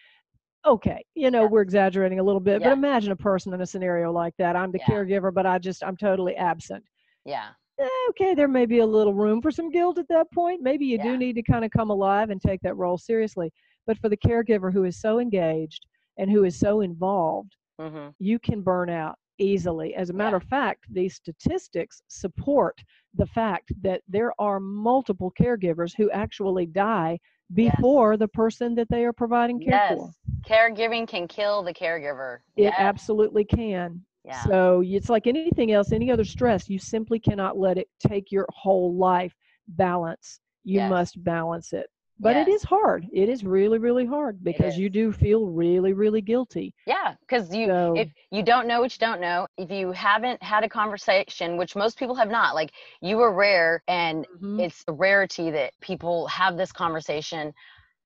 Okay, 0.66 1.06
you 1.16 1.32
know, 1.32 1.44
Yeah. 1.44 1.48
we're 1.48 1.62
exaggerating 1.62 2.20
a 2.20 2.24
little 2.24 2.42
bit, 2.42 2.62
but 2.62 2.74
imagine 2.74 3.14
a 3.14 3.16
person 3.16 3.54
in 3.54 3.62
a 3.62 3.66
scenario 3.66 4.12
like 4.12 4.34
that. 4.38 4.58
I'm 4.58 4.72
the 4.74 4.80
Yeah. 4.80 4.96
caregiver, 4.96 5.34
but 5.34 5.46
I 5.46 5.58
just, 5.60 5.84
I'm 5.84 5.96
totally 5.96 6.36
absent. 6.36 6.84
Yeah. 7.24 7.50
Eh, 7.80 7.88
okay, 8.10 8.34
there 8.34 8.48
may 8.48 8.66
be 8.66 8.80
a 8.80 8.86
little 8.86 9.14
room 9.14 9.42
for 9.42 9.52
some 9.52 9.70
guilt 9.70 9.98
at 9.98 10.08
that 10.10 10.32
point. 10.32 10.62
Maybe 10.62 10.86
you 10.86 10.98
Yeah. 10.98 11.04
do 11.04 11.18
need 11.18 11.34
to 11.34 11.44
kind 11.44 11.64
of 11.66 11.72
come 11.72 11.90
alive 11.90 12.30
and 12.30 12.42
take 12.42 12.62
that 12.62 12.76
role 12.76 12.98
seriously. 12.98 13.52
But 13.86 13.98
for 14.00 14.10
the 14.10 14.18
caregiver 14.18 14.72
who 14.72 14.84
is 14.84 15.00
so 15.00 15.20
engaged 15.20 15.86
and 16.18 16.30
who 16.30 16.44
is 16.44 16.58
so 16.60 16.82
involved, 16.82 17.56
Mhm. 17.80 18.14
you 18.20 18.40
can 18.40 18.62
burn 18.62 18.90
out 18.90 19.18
easily. 19.38 19.94
As 19.94 20.10
a 20.10 20.14
matter 20.14 20.38
Yeah. 20.38 20.44
of 20.44 20.50
fact, 20.50 20.86
these 20.92 21.16
statistics 21.16 22.02
support 22.08 22.84
the 23.14 23.28
fact 23.28 23.72
that 23.82 24.02
there 24.08 24.34
are 24.42 24.60
multiple 24.60 25.32
caregivers 25.40 25.96
who 25.96 26.10
actually 26.12 26.66
die 26.66 27.20
Yes. 27.56 27.76
before 27.76 28.18
the 28.18 28.28
person 28.28 28.74
that 28.76 28.90
they 28.90 29.06
are 29.06 29.14
providing 29.14 29.60
care 29.60 29.80
for. 29.90 30.08
Yes. 30.08 30.20
Caregiving 30.46 31.08
can 31.08 31.28
kill 31.28 31.62
the 31.62 31.74
caregiver. 31.74 32.40
It 32.56 32.64
Yes. 32.64 32.76
absolutely 32.80 33.46
can. 33.46 34.04
Yeah. 34.28 34.52
So 34.52 34.84
it's 34.86 35.10
like 35.10 35.28
anything 35.28 35.72
else, 35.72 35.92
any 35.92 36.12
other 36.12 36.26
stress, 36.26 36.70
you 36.70 36.80
simply 36.80 37.20
cannot 37.20 37.58
let 37.58 37.78
it 37.78 37.88
take 38.00 38.32
your 38.32 38.46
whole 38.50 38.96
life 38.96 39.36
balance. 39.68 40.40
You 40.64 40.82
Yes. 40.82 40.82
must 40.82 41.24
balance 41.24 41.74
it. 41.74 41.88
But 42.20 42.36
it 42.38 42.48
Yes. 42.48 42.50
is 42.50 42.64
hard. 42.64 43.08
It 43.14 43.30
is 43.30 43.44
really, 43.44 43.80
really 43.80 44.06
hard 44.06 44.44
because 44.44 44.78
you 44.78 44.90
do 44.90 45.12
feel 45.12 45.48
really, 45.48 45.94
really 45.94 46.22
guilty. 46.22 46.74
Yeah, 46.86 47.16
because 47.22 47.54
you 47.54 47.70
So 47.70 47.94
if 47.94 48.10
you 48.32 48.44
don't 48.44 48.68
know 48.68 48.82
what 48.82 48.94
you 48.94 49.00
don't 49.06 49.22
know, 49.22 49.48
if 49.58 49.72
you 49.72 49.92
haven't 49.92 50.42
had 50.44 50.64
a 50.64 50.70
conversation, 50.70 51.58
which 51.58 51.76
most 51.76 51.98
people 52.00 52.16
have 52.16 52.30
not, 52.30 52.56
like 52.56 52.72
you 53.02 53.20
are 53.22 53.34
rare 53.34 53.84
and 53.88 54.26
Mhm. 54.42 54.70
it's 54.70 54.84
a 54.88 54.94
rarity 54.94 55.52
that 55.52 55.74
people 55.82 56.28
have 56.28 56.58
this 56.58 56.72
conversation 56.72 57.54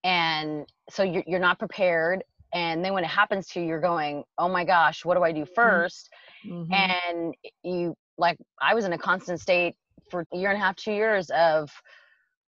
and 0.03 0.65
so 0.89 1.03
you're, 1.03 1.23
you're 1.27 1.39
not 1.39 1.59
prepared 1.59 2.23
and 2.53 2.83
then 2.83 2.93
when 2.93 3.03
it 3.03 3.09
happens 3.09 3.47
to 3.47 3.59
you 3.59 3.65
you're 3.65 3.79
going 3.81 4.23
oh 4.37 4.49
my 4.49 4.63
gosh 4.63 5.05
what 5.05 5.15
do 5.15 5.23
i 5.23 5.31
do 5.31 5.45
1st 5.45 6.09
Mhm. 6.45 6.73
and 6.73 7.33
you 7.63 7.95
like 8.17 8.37
i 8.61 8.73
was 8.73 8.85
in 8.85 8.93
a 8.93 8.97
constant 8.97 9.39
state 9.39 9.75
for 10.09 10.25
a 10.33 10.37
year 10.37 10.49
and 10.49 10.57
a 10.57 10.61
half 10.61 10.75
two 10.75 10.91
years 10.91 11.29
of 11.31 11.71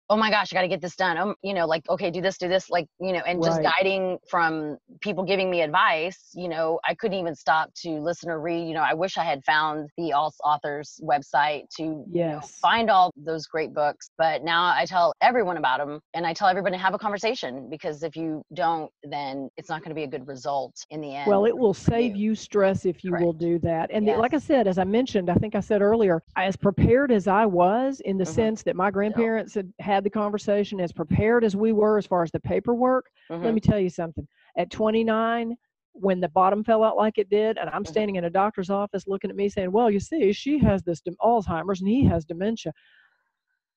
oh 0.10 0.18
my 0.18 0.30
gosh, 0.32 0.52
I 0.52 0.56
got 0.56 0.62
to 0.62 0.68
get 0.68 0.82
this 0.82 0.96
done. 0.96 1.18
Um, 1.18 1.36
you 1.44 1.54
know, 1.54 1.68
like, 1.68 1.88
okay, 1.90 2.10
do 2.10 2.22
this, 2.22 2.38
do 2.38 2.48
this, 2.48 2.70
like, 2.70 2.88
you 3.00 3.14
know, 3.14 3.20
and 3.28 3.44
just 3.44 3.62
guiding 3.62 4.18
from 4.30 4.78
people 5.02 5.24
giving 5.24 5.52
me 5.52 5.62
advice, 5.62 6.32
you 6.34 6.50
know, 6.50 6.80
I 6.88 6.96
couldn't 6.96 7.20
even 7.20 7.36
stop 7.36 7.72
to 7.84 7.92
listen 8.00 8.30
or 8.30 8.40
read. 8.40 8.68
You 8.68 8.74
know, 8.74 8.82
I 8.82 8.94
wish 8.94 9.18
I 9.18 9.24
had 9.24 9.44
found 9.46 9.90
the 9.98 10.14
All 10.14 10.34
Authors 10.44 11.00
website 11.04 11.64
to 11.78 11.84
you 11.84 12.06
know, 12.26 12.42
find 12.62 12.90
all 12.90 13.12
those 13.16 13.46
great 13.46 13.74
books. 13.74 14.10
But 14.18 14.44
now 14.44 14.74
I 14.76 14.86
tell 14.86 15.14
everyone 15.22 15.58
about 15.58 15.80
them 15.80 16.00
and 16.14 16.26
I 16.26 16.34
tell 16.34 16.48
everybody 16.48 16.76
to 16.76 16.82
have 16.82 16.94
a 16.94 17.00
conversation 17.00 17.70
because 17.70 18.02
if 18.04 18.16
you 18.16 18.44
don't, 18.54 18.90
then 19.04 19.50
it's 19.58 19.70
not 19.70 19.82
going 19.84 19.90
to 19.90 19.96
be 19.96 20.04
a 20.04 20.08
good 20.08 20.28
result 20.28 20.74
in 20.90 21.02
the 21.02 21.16
end. 21.16 21.28
Well, 21.30 21.46
it 21.46 21.56
will 21.58 21.74
save 21.74 22.16
you. 22.16 22.30
you 22.30 22.36
stress 22.36 22.86
if 22.86 23.04
you 23.04 23.12
will 23.14 23.34
do 23.34 23.60
that. 23.60 23.92
And 23.92 24.08
the, 24.08 24.16
like 24.18 24.34
I 24.34 24.40
said, 24.40 24.68
as 24.68 24.78
I 24.80 24.84
mentioned, 24.86 25.30
I 25.30 25.36
think 25.36 25.56
I 25.56 25.60
said 25.60 25.82
earlier, 25.82 26.24
as 26.36 26.56
prepared 26.56 27.12
as 27.12 27.28
I 27.28 27.46
was 27.46 28.00
in 28.02 28.18
the 28.18 28.24
Mhm. 28.24 28.28
sense 28.34 28.64
that 28.64 28.76
my 28.76 28.90
grandparents 28.90 29.54
had 29.54 29.72
had 29.80 29.99
the 30.04 30.10
conversation, 30.10 30.80
as 30.80 30.92
prepared 30.92 31.44
as 31.44 31.56
we 31.56 31.72
were 31.72 31.98
as 31.98 32.06
far 32.06 32.24
as 32.24 32.32
the 32.32 32.40
paperwork, 32.40 33.06
let 33.30 33.42
Mhm. 33.42 33.54
me 33.56 33.62
tell 33.62 33.80
you 33.80 33.90
something. 33.90 34.28
At 34.58 34.72
29, 34.72 35.56
when 35.94 36.20
the 36.20 36.30
bottom 36.30 36.64
fell 36.64 36.84
out 36.84 36.98
like 36.98 37.18
it 37.18 37.30
did, 37.30 37.58
and 37.58 37.70
I'm 37.70 37.84
Mhm. 37.84 37.88
standing 37.88 38.16
in 38.16 38.26
a 38.26 38.30
doctor's 38.30 38.70
office 38.70 39.08
looking 39.08 39.30
at 39.30 39.36
me 39.36 39.50
saying, 39.50 39.72
Well, 39.72 39.90
you 39.92 40.00
see, 40.00 40.32
she 40.32 40.58
has 40.60 40.84
this 40.84 41.02
Alzheimer's 41.22 41.82
and 41.82 41.90
he 41.90 42.04
has 42.06 42.26
dementia. 42.26 42.74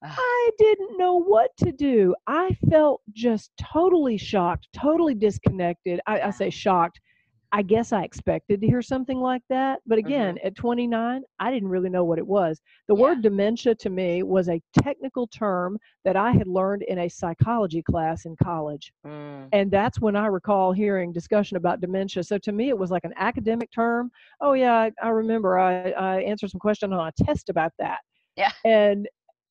Ah, 0.05 0.17
I 0.19 0.51
didn't 0.59 0.99
know 0.99 1.15
what 1.15 1.57
to 1.59 1.73
do. 1.73 2.15
I 2.27 2.57
felt 2.71 3.03
just 3.13 3.53
totally 3.57 4.17
shocked, 4.19 4.69
totally 4.73 5.15
disconnected. 5.15 6.01
I, 6.07 6.21
I 6.23 6.31
say 6.31 6.51
shocked. 6.51 7.01
I 7.55 7.61
guess 7.63 7.93
I 7.93 8.03
expected 8.03 8.63
to 8.63 8.67
hear 8.67 8.81
something 8.81 9.19
like 9.19 9.43
that. 9.51 9.81
But 9.87 9.99
again, 9.99 10.39
at 10.43 10.55
29, 10.55 11.23
I 11.39 11.51
didn't 11.51 11.69
really 11.69 11.91
know 11.91 12.03
what 12.03 12.19
it 12.19 12.27
was. 12.27 12.61
The 12.89 12.95
Yeah. 12.95 13.01
word 13.03 13.23
dementia 13.23 13.75
to 13.75 13.91
me 13.91 14.23
was 14.23 14.49
a 14.49 14.61
technical 14.83 15.27
term 15.27 15.79
that 16.05 16.17
I 16.17 16.33
had 16.33 16.47
learned 16.49 16.83
in 16.85 17.01
a 17.01 17.09
psychology 17.11 17.83
class 17.83 18.25
in 18.25 18.37
college. 18.37 18.93
mm, 19.07 19.49
And 19.53 19.71
that's 19.71 20.01
when 20.01 20.17
I 20.17 20.27
recall 20.27 20.73
hearing 20.73 21.13
discussion 21.13 21.59
about 21.59 21.81
dementia. 21.81 22.23
So 22.25 22.39
to 22.39 22.53
me, 22.53 22.71
it 22.71 22.79
was 22.79 22.91
like 22.91 23.05
an 23.05 23.13
academic 23.17 23.71
term. 23.71 24.11
Oh, 24.41 24.55
yeah, 24.55 24.75
I, 24.75 24.93
I 25.03 25.09
remember 25.11 25.59
I, 25.59 25.91
I 25.91 26.23
answered 26.23 26.51
some 26.51 26.61
question 26.61 26.93
on 26.95 27.07
a 27.09 27.25
test 27.25 27.51
about 27.51 27.73
that. 27.79 27.99
Yeah. 28.37 28.53
And 28.65 29.07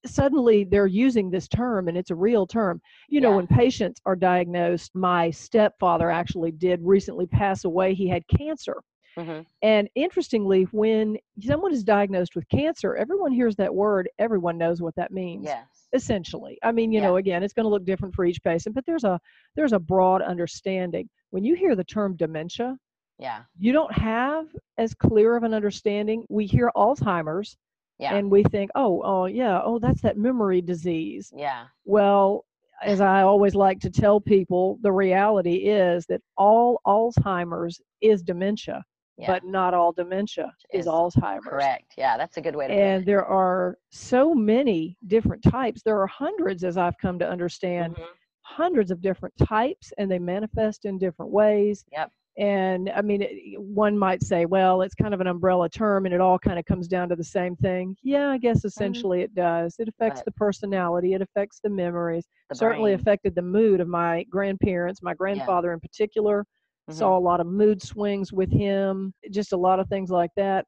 suddenly 0.06 0.64
they're 0.64 0.88
using 0.88 1.30
this 1.30 1.48
term 1.48 1.88
and 1.88 1.98
it's 1.98 2.12
a 2.12 2.16
real 2.16 2.46
term. 2.48 2.82
You 3.08 3.22
know, 3.22 3.30
Yeah. 3.32 3.36
when 3.38 3.48
patients 3.48 4.02
are 4.06 4.16
diagnosed, 4.16 4.92
my 4.96 5.30
stepfather 5.32 6.10
actually 6.10 6.52
did 6.52 6.82
recently 6.82 7.26
pass 7.28 7.66
away. 7.66 7.94
He 7.94 8.08
had 8.08 8.28
cancer. 8.28 8.82
mhm. 9.18 9.46
And 9.62 9.90
interestingly, 9.96 10.64
when 10.72 11.18
someone 11.42 11.74
is 11.74 11.84
diagnosed 11.84 12.34
with 12.34 12.48
cancer, 12.48 12.96
everyone 12.96 13.34
hears 13.34 13.58
that 13.58 13.76
word, 13.76 14.10
everyone 14.20 14.58
knows 14.58 14.82
what 14.82 14.96
that 14.96 15.12
means 15.12 15.44
Yes. 15.44 15.90
essentially 15.94 16.58
i 16.64 16.72
mean 16.72 16.90
you 16.94 17.02
Yeah. 17.02 17.08
know 17.08 17.18
again 17.18 17.44
it's 17.44 17.54
going 17.54 17.66
to 17.66 17.70
look 17.70 17.84
different 17.84 18.16
for 18.16 18.24
each 18.24 18.42
patient 18.42 18.74
but 18.74 18.86
there's 18.86 19.04
a 19.04 19.20
there's 19.58 19.74
a 19.74 19.80
broad 19.80 20.22
understanding 20.22 21.10
when 21.32 21.44
you 21.44 21.54
hear 21.54 21.76
the 21.76 21.84
term 21.84 22.16
dementia 22.16 22.78
Yeah. 23.20 23.44
you 23.60 23.74
don't 23.74 23.92
have 23.92 24.48
as 24.78 24.94
clear 24.94 25.36
of 25.36 25.44
an 25.44 25.54
understanding 25.54 26.26
we 26.30 26.46
hear 26.46 26.72
alzheimer's 26.78 27.58
Yeah. 28.02 28.16
and 28.16 28.30
we 28.32 28.44
think 28.44 28.72
oh 28.76 29.02
oh 29.06 29.26
yeah 29.26 29.62
oh 29.64 29.78
that's 29.80 30.02
that 30.02 30.18
memory 30.18 30.60
disease 30.62 31.32
yeah. 31.36 31.66
well 31.86 32.46
as 32.84 33.00
i 33.00 33.22
always 33.22 33.54
like 33.54 33.80
to 33.82 33.92
tell 33.92 34.20
people 34.20 34.80
the 34.82 34.92
reality 34.92 35.58
is 35.70 36.06
that 36.08 36.22
all 36.36 36.82
alzheimer's 36.88 37.80
is 38.02 38.24
dementia 38.24 38.84
Yeah. 39.18 39.28
but 39.28 39.44
not 39.46 39.76
all 39.76 39.92
dementia 39.94 40.52
is, 40.74 40.86
Is 40.86 40.92
alzheimer's 40.92 41.46
Correct. 41.48 41.94
Yeah. 41.96 42.18
That's 42.18 42.38
a 42.38 42.42
good 42.42 42.56
way 42.56 42.68
to 42.68 42.74
put 42.74 42.80
and 42.82 43.06
there 43.06 43.26
are 43.26 43.78
so 43.92 44.34
many 44.34 44.98
different 45.06 45.44
types 45.44 45.84
there 45.84 46.00
are 46.02 46.08
hundreds 46.08 46.64
as 46.64 46.76
i've 46.78 46.98
come 46.98 47.20
to 47.20 47.30
understand 47.30 47.96
Mhm. 47.96 48.06
hundreds 48.42 48.90
of 48.90 49.00
different 49.02 49.36
types 49.38 49.94
and 50.00 50.10
they 50.10 50.18
manifest 50.20 50.86
in 50.86 50.98
different 50.98 51.32
ways 51.32 51.86
Yep. 51.92 52.12
And 52.38 52.90
i 52.96 53.02
mean 53.02 53.22
it, 53.22 53.60
one 53.62 53.98
might 53.98 54.24
say 54.24 54.46
well 54.46 54.82
it's 54.82 54.96
kind 54.96 55.14
of 55.14 55.20
an 55.20 55.28
umbrella 55.28 55.68
term 55.68 56.06
and 56.06 56.16
it 56.16 56.22
all 56.22 56.40
kind 56.40 56.58
of 56.58 56.64
comes 56.66 56.88
down 56.88 57.10
to 57.10 57.16
the 57.16 57.24
same 57.24 57.56
thing 57.58 57.94
yeah 58.04 58.30
i 58.30 58.38
guess 58.38 58.64
essentially 58.64 59.22
it 59.22 59.36
does 59.36 59.76
it 59.80 59.90
affects 59.90 60.22
But- 60.22 60.26
the 60.26 60.32
personality 60.32 61.14
it 61.14 61.22
affects 61.22 61.60
the 61.62 61.70
memories 61.70 62.26
The 62.50 62.56
certainly 62.56 62.92
brain. 62.92 63.00
affected 63.02 63.36
the 63.36 63.42
mood 63.42 63.82
of 63.82 63.88
my 63.90 64.24
grandparents 64.30 65.02
my 65.02 65.14
grandfather 65.14 65.74
in 65.74 65.80
particular 65.82 66.46
Mhm. 66.90 66.94
saw 66.94 67.18
a 67.18 67.20
lot 67.20 67.40
of 67.42 67.48
mood 67.48 67.82
swings 67.82 68.32
with 68.34 68.52
him 68.52 69.14
just 69.30 69.52
a 69.54 69.58
lot 69.58 69.80
of 69.80 69.88
things 69.90 70.10
like 70.10 70.32
that 70.38 70.66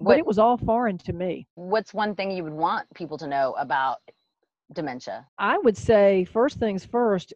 but 0.00 0.04
What- 0.06 0.18
it 0.18 0.26
was 0.26 0.38
all 0.38 0.58
foreign 0.58 0.98
to 0.98 1.12
me 1.14 1.46
What's 1.54 1.94
one 1.94 2.14
thing 2.14 2.30
you 2.30 2.44
would 2.44 2.52
want 2.52 2.86
people 2.94 3.16
to 3.18 3.26
know 3.26 3.54
about 3.58 3.98
dementia? 4.72 5.26
I 5.38 5.58
would 5.58 5.76
say 5.76 6.24
first 6.24 6.58
things 6.58 6.84
first, 6.84 7.32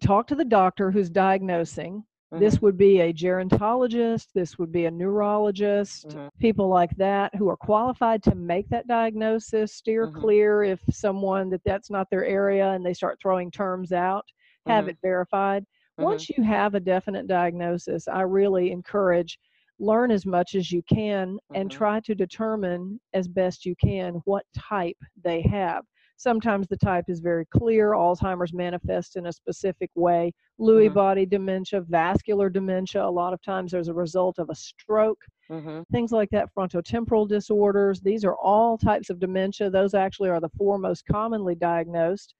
talk 0.00 0.26
to 0.28 0.34
the 0.36 0.44
doctor 0.44 0.90
who's 0.92 1.10
diagnosing. 1.10 2.04
This 2.32 2.62
would 2.62 2.76
be 2.76 3.00
a 3.00 3.12
gerontologist, 3.12 4.28
this 4.34 4.56
would 4.58 4.70
be 4.70 4.86
a 4.86 4.90
neurologist, 4.90 6.16
Mhm. 6.16 6.30
people 6.38 6.68
like 6.68 6.94
that 6.96 7.34
who 7.34 7.48
are 7.48 7.56
qualified 7.56 8.22
to 8.22 8.34
make 8.36 8.68
that 8.68 8.86
diagnosis, 8.86 9.74
steer 9.74 10.06
Mhm. 10.06 10.14
clear 10.14 10.62
if 10.62 10.80
someone 10.90 11.50
that 11.50 11.62
that's 11.64 11.90
not 11.90 12.08
their 12.08 12.24
area 12.24 12.70
and 12.70 12.86
they 12.86 12.94
start 12.94 13.18
throwing 13.20 13.50
terms 13.50 13.90
out, 13.92 14.24
have 14.66 14.86
Mhm. 14.86 14.90
it 14.90 14.98
verified. 15.02 15.66
Mhm. 15.98 16.04
Once 16.04 16.28
you 16.28 16.44
have 16.44 16.74
a 16.74 16.80
definite 16.80 17.26
diagnosis, 17.26 18.06
I 18.06 18.22
really 18.22 18.70
encourage 18.70 19.38
learn 19.80 20.10
as 20.10 20.24
much 20.26 20.54
as 20.54 20.70
you 20.70 20.82
can 20.82 21.38
and 21.54 21.70
try 21.70 21.98
to 22.00 22.14
determine 22.14 23.00
as 23.14 23.26
best 23.26 23.64
you 23.64 23.74
can 23.76 24.14
what 24.24 24.44
type 24.54 24.98
they 25.24 25.40
have. 25.42 25.84
Sometimes 26.20 26.68
the 26.68 26.76
type 26.76 27.06
is 27.08 27.20
very 27.20 27.46
clear. 27.46 27.92
Alzheimer's 27.92 28.52
manifests 28.52 29.16
in 29.16 29.24
a 29.24 29.32
specific 29.32 29.90
way. 29.94 30.30
Lewy 30.60 30.90
Mhm. 30.90 30.92
body 30.92 31.24
dementia, 31.24 31.80
vascular 31.80 32.50
dementia, 32.50 33.02
a 33.02 33.08
lot 33.08 33.32
of 33.32 33.40
times 33.40 33.72
there's 33.72 33.88
a 33.88 33.94
result 33.94 34.38
of 34.38 34.50
a 34.50 34.54
stroke, 34.54 35.24
Mhm. 35.48 35.86
things 35.90 36.12
like 36.12 36.28
that, 36.28 36.50
frontotemporal 36.54 37.26
disorders. 37.26 38.02
These 38.02 38.22
are 38.26 38.36
all 38.36 38.76
types 38.76 39.08
of 39.08 39.18
dementia. 39.18 39.70
Those 39.70 39.94
actually 39.94 40.28
are 40.28 40.40
the 40.40 40.50
four 40.58 40.76
most 40.76 41.06
commonly 41.06 41.54
diagnosed 41.54 42.34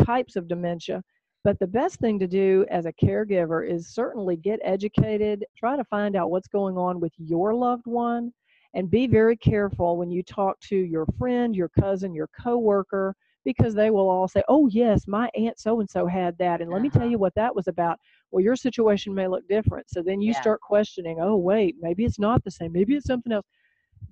types 0.00 0.36
of 0.36 0.46
dementia. 0.46 1.02
But 1.42 1.58
the 1.58 1.66
best 1.66 1.98
thing 1.98 2.20
to 2.20 2.28
do 2.28 2.64
as 2.70 2.86
a 2.86 2.92
caregiver 2.92 3.68
is 3.68 3.88
certainly 3.88 4.36
get 4.36 4.60
educated, 4.62 5.44
try 5.56 5.76
to 5.76 5.82
find 5.82 6.14
out 6.14 6.30
what's 6.30 6.46
going 6.46 6.78
on 6.78 7.00
with 7.00 7.12
your 7.18 7.52
loved 7.52 7.86
one, 7.88 8.32
and 8.74 8.90
be 8.90 9.06
very 9.06 9.36
careful 9.36 9.96
when 9.96 10.10
you 10.10 10.22
talk 10.22 10.58
to 10.60 10.76
your 10.76 11.06
friend, 11.18 11.54
your 11.56 11.70
cousin, 11.80 12.14
your 12.14 12.28
coworker, 12.40 13.14
because 13.44 13.74
they 13.74 13.90
will 13.90 14.08
all 14.08 14.28
say, 14.28 14.42
"Oh 14.48 14.66
yes, 14.68 15.06
my 15.06 15.30
aunt 15.36 15.58
so 15.58 15.80
and 15.80 15.88
so 15.90 16.06
had 16.06 16.36
that, 16.38 16.60
and 16.60 16.70
let 16.70 16.82
me 16.82 16.90
tell 16.90 17.04
Uh-huh. 17.04 17.06
you 17.06 17.18
what 17.18 17.34
that 17.36 17.54
was 17.54 17.68
about." 17.68 17.98
Well, 18.30 18.42
your 18.44 18.56
situation 18.56 19.14
may 19.14 19.28
look 19.28 19.46
different, 19.48 19.88
so 19.90 20.02
then 20.02 20.20
you 20.20 20.32
Yeah. 20.32 20.34
start 20.34 20.60
questioning, 20.60 21.18
"Oh 21.20 21.36
wait, 21.36 21.76
maybe 21.80 22.04
it's 22.04 22.18
not 22.18 22.42
the 22.44 22.50
same. 22.50 22.72
Maybe 22.72 22.94
it's 22.96 23.06
something 23.06 23.32
else." 23.32 23.46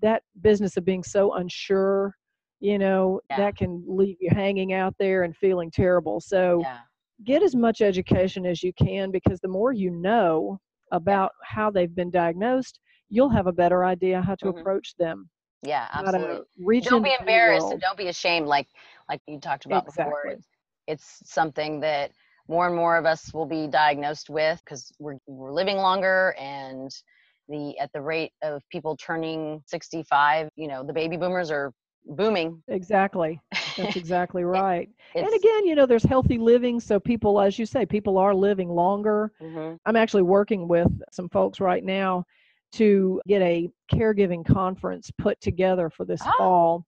That 0.03 0.23
business 0.43 0.77
of 0.77 0.85
being 0.85 1.03
so 1.03 1.35
unsure, 1.35 2.15
you 2.61 2.79
know, 2.79 3.21
Yeah. 3.31 3.37
that 3.37 3.57
can 3.57 3.85
leave 3.87 4.17
you 4.21 4.31
hanging 4.33 4.73
out 4.73 4.95
there 4.99 5.23
and 5.25 5.37
feeling 5.37 5.71
terrible. 5.71 6.21
So 6.21 6.67
Yeah. 6.67 6.79
get 7.25 7.43
as 7.43 7.55
much 7.55 7.81
education 7.81 8.47
as 8.47 8.63
you 8.63 8.73
can 8.75 9.11
because 9.11 9.41
the 9.41 9.49
more 9.49 9.73
you 9.73 9.91
know 9.91 10.59
about 10.93 11.33
how 11.45 11.71
they've 11.71 11.95
been 11.95 12.11
diagnosed, 12.11 12.81
you'll 13.13 13.31
have 13.31 13.47
a 13.47 13.53
better 13.53 13.85
idea 13.85 14.23
how 14.23 14.37
to 14.37 14.49
Mhm. 14.49 14.59
approach 14.59 14.97
them. 14.97 15.31
Yeah. 15.63 15.89
Absolutely. 15.93 16.47
reach 16.59 16.91
Don't 16.91 17.03
be 17.03 17.15
embarrassed 17.21 17.73
and 17.73 17.81
don't 17.81 17.99
be 17.99 18.09
ashamed. 18.09 18.47
Like 18.49 18.69
like 19.09 19.21
you 19.27 19.41
talked 19.41 19.67
about 19.67 19.87
before. 19.87 20.27
It's, 20.27 20.49
it's 20.89 21.23
something 21.31 21.81
that 21.81 22.13
more 22.49 22.67
and 22.67 22.77
more 22.77 22.97
of 22.97 23.07
us 23.07 23.33
will 23.35 23.47
be 23.47 23.69
diagnosed 23.69 24.31
with 24.31 24.61
because 24.65 24.93
we're 24.99 25.19
we're 25.27 25.53
living 25.53 25.77
longer 25.77 26.35
and 26.39 26.91
the 27.49 27.79
at 27.79 27.93
the 27.93 28.01
rate 28.03 28.33
of 28.43 28.63
people 28.71 28.97
turning 28.97 29.63
65, 29.67 30.51
you 30.57 30.69
know, 30.69 30.85
the 30.85 30.93
baby 30.95 31.17
boomers 31.17 31.51
are 31.51 31.73
booming. 32.07 32.63
Exactly. 32.69 33.41
That's 33.77 33.97
exactly 33.97 34.45
right. 34.45 34.89
and 35.15 35.35
again, 35.35 35.67
you 35.67 35.75
know, 35.75 35.87
there's 35.87 36.05
healthy 36.05 36.39
living. 36.39 36.81
So 36.81 36.99
people, 37.01 37.41
as 37.41 37.59
you 37.59 37.67
say, 37.67 37.87
people 37.87 38.19
are 38.19 38.35
living 38.35 38.69
longer. 38.69 39.33
Mhm. 39.41 39.79
I'm 39.87 39.97
actually 39.97 40.23
working 40.23 40.69
with 40.69 40.89
some 41.13 41.29
folks 41.29 41.61
right 41.61 41.85
now 41.85 42.25
to 42.73 43.21
get 43.27 43.43
a 43.43 43.71
caregiving 43.93 44.45
conference 44.45 45.11
put 45.19 45.41
together 45.41 45.91
for 45.91 46.05
this 46.05 46.23
Oh. 46.25 46.33
fall 46.39 46.87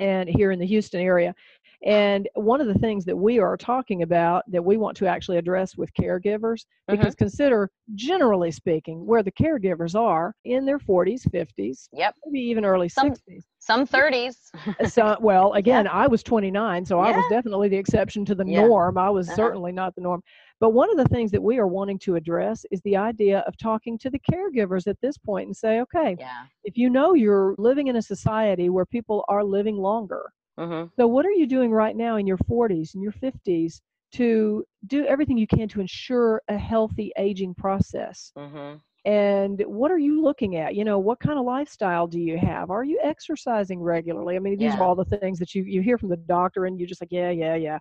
and 0.00 0.28
here 0.28 0.52
in 0.52 0.58
the 0.60 0.66
Houston 0.66 1.00
area. 1.00 1.34
And 1.84 2.28
one 2.34 2.60
of 2.60 2.66
the 2.66 2.74
things 2.74 3.04
that 3.04 3.16
we 3.16 3.38
are 3.38 3.56
talking 3.56 4.02
about 4.02 4.42
that 4.50 4.64
we 4.64 4.76
want 4.76 4.96
to 4.96 5.06
actually 5.06 5.36
address 5.38 5.76
with 5.76 5.94
caregivers, 5.94 6.64
because 6.88 7.14
consider, 7.14 7.70
generally 7.94 8.50
speaking, 8.50 9.06
where 9.06 9.22
the 9.22 9.30
caregivers 9.30 9.94
are 9.94 10.34
in 10.44 10.66
their 10.66 10.80
40s, 10.80 11.22
50s, 11.30 11.88
Yep. 11.92 12.16
maybe 12.26 12.40
even 12.40 12.64
early 12.64 12.88
Some- 12.88 13.10
60s. 13.10 13.44
Some 13.60 13.86
30s. 13.86 14.50
So, 14.88 15.16
well, 15.20 15.52
again, 15.52 15.86
I 15.86 16.08
was 16.08 16.22
29, 16.24 16.84
so 16.84 16.98
I 16.98 17.14
was 17.14 17.24
definitely 17.30 17.68
the 17.68 17.76
exception 17.76 18.24
to 18.24 18.34
the 18.34 18.44
Yeah. 18.46 18.66
norm. 18.66 18.98
I 18.98 19.10
was 19.10 19.28
Uh-huh. 19.28 19.36
certainly 19.36 19.70
not 19.72 19.94
the 19.94 20.00
norm. 20.00 20.22
But 20.58 20.70
one 20.70 20.90
of 20.90 20.96
the 20.96 21.04
things 21.14 21.30
that 21.30 21.42
we 21.42 21.58
are 21.58 21.68
wanting 21.68 21.98
to 22.00 22.16
address 22.16 22.66
is 22.72 22.80
the 22.82 22.96
idea 22.96 23.40
of 23.46 23.56
talking 23.56 23.98
to 23.98 24.10
the 24.10 24.18
caregivers 24.18 24.88
at 24.88 25.00
this 25.00 25.16
point 25.16 25.46
and 25.46 25.56
say, 25.56 25.80
okay, 25.82 26.16
yeah. 26.18 26.46
if 26.64 26.76
you 26.76 26.90
know 26.90 27.14
you're 27.14 27.54
living 27.58 27.86
in 27.86 27.94
a 27.96 28.02
society 28.02 28.68
where 28.68 28.86
people 28.86 29.24
are 29.28 29.44
living 29.44 29.76
longer, 29.76 30.32
Mhm. 30.58 30.92
So, 30.98 31.06
what 31.06 31.26
are 31.26 31.32
you 31.32 31.46
doing 31.46 31.70
right 31.72 31.96
now 31.96 32.16
in 32.16 32.26
your 32.26 32.38
40s 32.38 32.94
and 32.94 33.02
your 33.02 33.12
50s 33.12 33.82
to 34.12 34.64
do 34.86 35.04
everything 35.06 35.38
you 35.38 35.46
can 35.46 35.68
to 35.68 35.80
ensure 35.80 36.42
a 36.48 36.56
healthy 36.58 37.12
aging 37.16 37.54
process? 37.54 38.32
Mhm. 38.36 38.82
And 39.04 39.62
what 39.66 39.90
are 39.90 39.98
you 39.98 40.22
looking 40.22 40.56
at? 40.56 40.74
You 40.74 40.84
know, 40.84 40.98
what 40.98 41.20
kind 41.20 41.38
of 41.38 41.44
lifestyle 41.44 42.06
do 42.06 42.20
you 42.20 42.38
have? 42.38 42.70
Are 42.70 42.84
you 42.84 43.00
exercising 43.02 43.80
regularly? 43.80 44.36
I 44.36 44.40
mean, 44.40 44.58
these 44.58 44.76
are 44.76 44.82
all 44.84 44.94
the 44.96 45.04
things 45.04 45.38
that 45.38 45.54
you 45.54 45.62
you 45.64 45.82
hear 45.82 45.98
from 45.98 46.10
the 46.10 46.16
doctor, 46.16 46.58
and 46.58 46.72
you're 46.72 46.88
just 46.88 46.94
like, 46.94 47.12
yeah, 47.12 47.30
yeah, 47.30 47.48
yeah. 47.48 47.78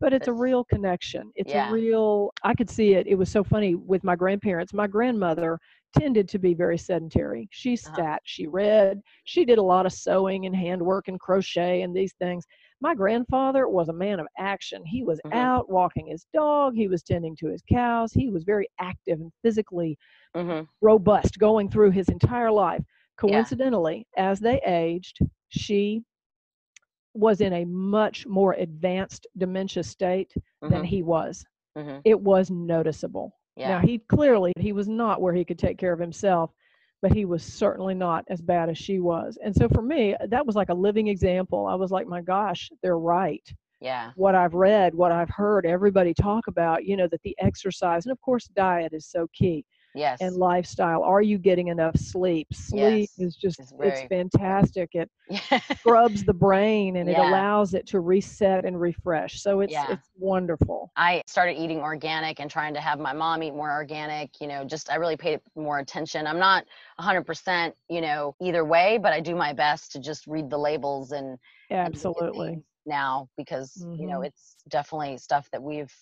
But 0.00 0.12
it's 0.12 0.26
a 0.28 0.32
real 0.32 0.64
connection. 0.64 1.30
It's 1.36 1.54
a 1.54 1.60
real. 1.60 2.32
I 2.42 2.54
could 2.54 2.70
see 2.70 2.94
it. 2.94 3.06
It 3.06 3.16
was 3.16 3.30
so 3.30 3.44
funny 3.44 3.74
with 3.74 4.04
my 4.04 4.16
grandparents. 4.16 4.72
My 4.74 4.86
grandmother 4.86 5.58
tended 5.98 6.28
to 6.28 6.38
be 6.38 6.54
very 6.54 6.78
sedentary. 6.78 7.48
She 7.52 7.72
Uh-huh. 7.74 7.94
sat, 7.96 8.22
she 8.24 8.46
read, 8.46 9.00
she 9.24 9.44
did 9.44 9.58
a 9.58 9.62
lot 9.62 9.86
of 9.86 9.92
sewing 9.92 10.46
and 10.46 10.54
handwork 10.54 11.08
and 11.08 11.18
crochet 11.20 11.82
and 11.82 11.94
these 11.94 12.14
things. 12.14 12.44
My 12.80 12.94
grandfather 12.94 13.68
was 13.68 13.88
a 13.88 13.92
man 13.92 14.20
of 14.20 14.26
action. 14.38 14.84
He 14.84 15.02
was 15.04 15.20
Mhm. 15.26 15.32
out 15.34 15.70
walking 15.70 16.06
his 16.08 16.26
dog, 16.34 16.74
he 16.74 16.88
was 16.88 17.02
tending 17.02 17.36
to 17.36 17.48
his 17.48 17.62
cows, 17.70 18.12
he 18.12 18.28
was 18.30 18.44
very 18.44 18.68
active 18.80 19.20
and 19.20 19.32
physically 19.42 19.96
Mhm. 20.34 20.68
robust 20.82 21.38
going 21.38 21.68
through 21.70 21.90
his 21.92 22.08
entire 22.08 22.50
life. 22.50 22.82
Yeah. 23.24 23.28
Coincidentally, 23.28 24.06
as 24.16 24.40
they 24.40 24.60
aged, 24.66 25.18
she 25.48 26.02
was 27.14 27.40
in 27.40 27.52
a 27.52 27.64
much 27.64 28.26
more 28.26 28.54
advanced 28.54 29.26
dementia 29.36 29.82
state 29.84 30.32
than 30.62 30.82
Mhm. 30.82 30.86
he 30.86 31.02
was. 31.02 31.44
Mhm. 31.76 32.02
It 32.04 32.20
was 32.20 32.50
noticeable. 32.50 33.38
Now, 33.56 33.80
Yeah. 33.80 33.82
he 33.82 33.98
clearly 33.98 34.52
he 34.58 34.72
was 34.72 34.88
not 34.88 35.20
where 35.20 35.34
he 35.34 35.44
could 35.44 35.58
take 35.58 35.78
care 35.78 35.92
of 35.92 36.00
himself, 36.00 36.50
but 37.02 37.12
he 37.12 37.24
was 37.24 37.42
certainly 37.42 37.94
not 37.94 38.24
as 38.28 38.40
bad 38.40 38.68
as 38.68 38.78
she 38.78 38.98
was. 38.98 39.38
And 39.42 39.54
so 39.54 39.68
for 39.68 39.82
me, 39.82 40.16
that 40.28 40.46
was 40.46 40.56
like 40.56 40.70
a 40.70 40.74
living 40.74 41.08
example. 41.08 41.66
I 41.66 41.74
was 41.74 41.90
like, 41.90 42.06
"My 42.06 42.20
gosh, 42.20 42.70
they're 42.82 42.98
right." 42.98 43.46
Yeah. 43.80 44.12
What 44.16 44.34
I've 44.34 44.54
read, 44.54 44.94
what 44.94 45.12
I've 45.12 45.28
heard 45.28 45.66
everybody 45.66 46.14
talk 46.14 46.46
about, 46.46 46.84
you 46.84 46.96
know, 46.96 47.06
that 47.08 47.20
the 47.22 47.36
exercise 47.38 48.06
and 48.06 48.12
of 48.12 48.20
course 48.22 48.46
diet 48.48 48.92
is 48.94 49.06
so 49.06 49.26
key 49.34 49.64
Yes. 49.94 50.20
and 50.20 50.36
lifestyle. 50.36 51.02
Are 51.02 51.22
you 51.22 51.38
getting 51.38 51.68
enough 51.68 51.96
sleep? 51.96 52.48
Sleep 52.52 53.10
Yes. 53.10 53.18
is 53.18 53.36
just 53.36 53.60
It's 53.60 53.72
it's 53.82 54.02
fantastic. 54.10 54.90
It 54.94 55.10
scrubs 55.62 56.24
the 56.24 56.34
brain 56.34 56.96
and 56.96 57.08
it 57.10 57.18
allows 57.18 57.74
it 57.74 57.86
to 57.88 58.00
reset 58.00 58.64
and 58.64 58.80
refresh. 58.80 59.42
So 59.42 59.60
it's 59.60 59.84
Yeah. 59.84 59.88
it's 59.88 60.10
wonderful. 60.16 60.92
I 60.96 61.22
started 61.26 61.58
eating 61.58 61.80
organic 61.80 62.40
and 62.40 62.50
trying 62.50 62.74
to 62.74 62.80
have 62.80 63.00
my 63.00 63.12
mom 63.12 63.42
eat 63.42 63.52
more 63.54 63.72
organic, 63.72 64.40
you 64.40 64.46
know, 64.46 64.64
just 64.64 64.90
I 64.90 64.96
really 64.96 65.16
paid 65.16 65.40
more 65.56 65.78
attention. 65.80 66.26
I'm 66.26 66.38
not 66.38 66.66
100%, 66.98 67.74
you 67.88 68.00
know, 68.00 68.36
either 68.40 68.64
way, 68.64 68.98
but 68.98 69.12
I 69.12 69.20
do 69.20 69.34
my 69.34 69.52
best 69.52 69.92
to 69.92 70.00
just 70.00 70.26
read 70.28 70.50
the 70.50 70.58
labels 70.58 71.12
and 71.12 71.38
and 71.84 71.96
Absolutely. 71.96 72.60
things 72.60 72.64
now 72.86 73.28
because, 73.36 73.86
you 73.98 74.06
know, 74.06 74.20
Mhm. 74.20 74.22
it's 74.22 74.56
definitely 74.68 75.18
stuff 75.18 75.50
that 75.52 75.62
we've 75.62 75.92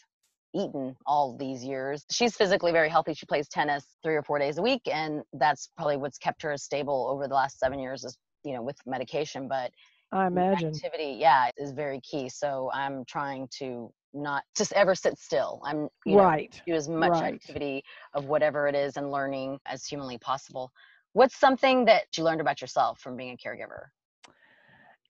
eaten 0.55 0.97
all 1.07 1.37
these 1.37 1.65
years. 1.65 2.05
She's 2.11 2.37
physically 2.37 2.73
very 2.73 2.89
healthy. 2.89 3.15
She 3.15 3.27
plays 3.27 3.49
tennis 3.49 3.87
3 4.03 4.15
or 4.17 4.23
4 4.23 4.39
days 4.39 4.59
a 4.59 4.63
week 4.63 4.83
and 4.87 5.23
that's 5.35 5.71
probably 5.77 5.97
what's 5.97 6.19
kept 6.19 6.43
her 6.43 6.53
as 6.53 6.63
stable 6.63 7.09
over 7.11 7.29
the 7.29 7.35
last 7.35 7.59
7 7.59 7.79
years 7.79 8.05
is, 8.05 8.17
you 8.45 8.55
know, 8.55 8.63
with 8.63 8.77
medication, 8.87 9.49
but 9.49 9.73
I 10.13 10.27
imagine. 10.27 10.83
activity 10.83 11.17
yeah 11.21 11.51
is 11.57 11.73
very 11.73 12.01
key 12.01 12.29
so 12.29 12.71
i'm 12.73 13.05
trying 13.07 13.49
to 13.51 13.93
not 14.15 14.45
just 14.57 14.73
ever 14.73 14.95
sit 14.95 15.19
still 15.19 15.61
i'm 15.65 15.89
you 16.07 16.17
know 16.17 16.31
Right. 16.31 16.63
do 16.67 16.75
as 16.75 16.89
much 16.89 17.23
Right. 17.23 17.23
activity 17.23 17.83
of 18.15 18.25
whatever 18.25 18.69
it 18.69 18.75
is 18.75 18.97
and 18.97 19.11
learning 19.11 19.59
as 19.67 19.85
humanly 19.85 20.19
possible 20.19 20.71
what's 21.15 21.37
something 21.39 21.85
that 21.85 22.05
you 22.17 22.25
learned 22.25 22.41
about 22.41 22.61
yourself 22.61 23.01
from 23.01 23.17
being 23.17 23.33
a 23.33 23.37
caregiver 23.49 23.87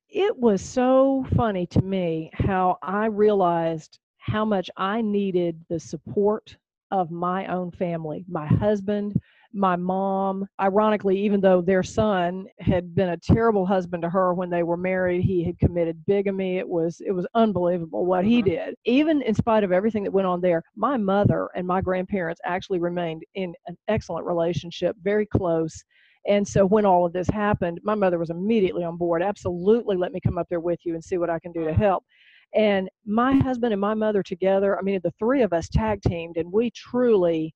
It 0.08 0.36
was 0.38 0.62
so 0.62 1.24
funny 1.36 1.66
to 1.68 1.82
me 1.82 2.30
how 2.34 2.78
I 2.82 3.06
realized 3.06 3.98
how 4.22 4.44
much 4.44 4.70
I 4.76 5.02
needed 5.02 5.64
the 5.68 5.80
support 5.80 6.56
of 6.92 7.10
my 7.10 7.46
own 7.46 7.70
family, 7.72 8.24
my 8.28 8.46
husband, 8.46 9.18
my 9.52 9.76
mom. 9.76 10.46
Ironically, 10.60 11.18
even 11.18 11.40
though 11.40 11.60
their 11.60 11.82
son 11.82 12.46
had 12.60 12.94
been 12.94 13.10
a 13.10 13.16
terrible 13.16 13.66
husband 13.66 14.02
to 14.02 14.10
her 14.10 14.32
when 14.34 14.48
they 14.50 14.62
were 14.62 14.76
married, 14.76 15.22
he 15.22 15.42
had 15.42 15.58
committed 15.58 16.04
bigamy. 16.06 16.58
It 16.58 16.68
was 16.68 17.00
it 17.04 17.12
was 17.12 17.26
unbelievable 17.34 18.06
what 18.06 18.24
he 18.24 18.42
Mhm. 18.42 18.44
did. 18.44 18.74
Even 18.84 19.22
in 19.22 19.34
spite 19.34 19.64
of 19.64 19.72
everything 19.72 20.04
that 20.04 20.12
went 20.12 20.26
on 20.26 20.40
there, 20.40 20.62
my 20.76 20.96
mother 20.96 21.48
and 21.56 21.66
my 21.66 21.80
grandparents 21.80 22.40
actually 22.44 22.78
remained 22.78 23.24
in 23.34 23.54
an 23.66 23.76
excellent 23.88 24.24
relationship, 24.26 24.96
very 25.02 25.26
close. 25.26 25.82
And 26.28 26.46
so 26.46 26.64
when 26.64 26.86
all 26.86 27.04
of 27.04 27.12
this 27.12 27.28
happened, 27.28 27.80
my 27.82 27.96
mother 27.96 28.18
was 28.18 28.30
immediately 28.30 28.84
on 28.84 28.96
board. 28.96 29.22
Absolutely, 29.22 29.96
let 29.96 30.12
me 30.12 30.20
come 30.20 30.38
up 30.38 30.46
there 30.48 30.60
with 30.60 30.78
you 30.84 30.94
and 30.94 31.02
see 31.02 31.18
what 31.18 31.30
I 31.30 31.40
can 31.40 31.52
do 31.52 31.64
to 31.64 31.72
Mhm. 31.72 31.76
help. 31.76 32.04
And 32.54 32.88
my 33.06 33.34
husband 33.36 33.72
and 33.72 33.80
my 33.80 33.94
mother 33.94 34.22
together, 34.22 34.78
I 34.78 34.82
mean, 34.82 35.00
the 35.02 35.12
three 35.18 35.42
of 35.42 35.52
us 35.52 35.68
tag 35.68 36.00
teamed 36.02 36.36
and 36.36 36.52
we 36.52 36.70
truly 36.70 37.54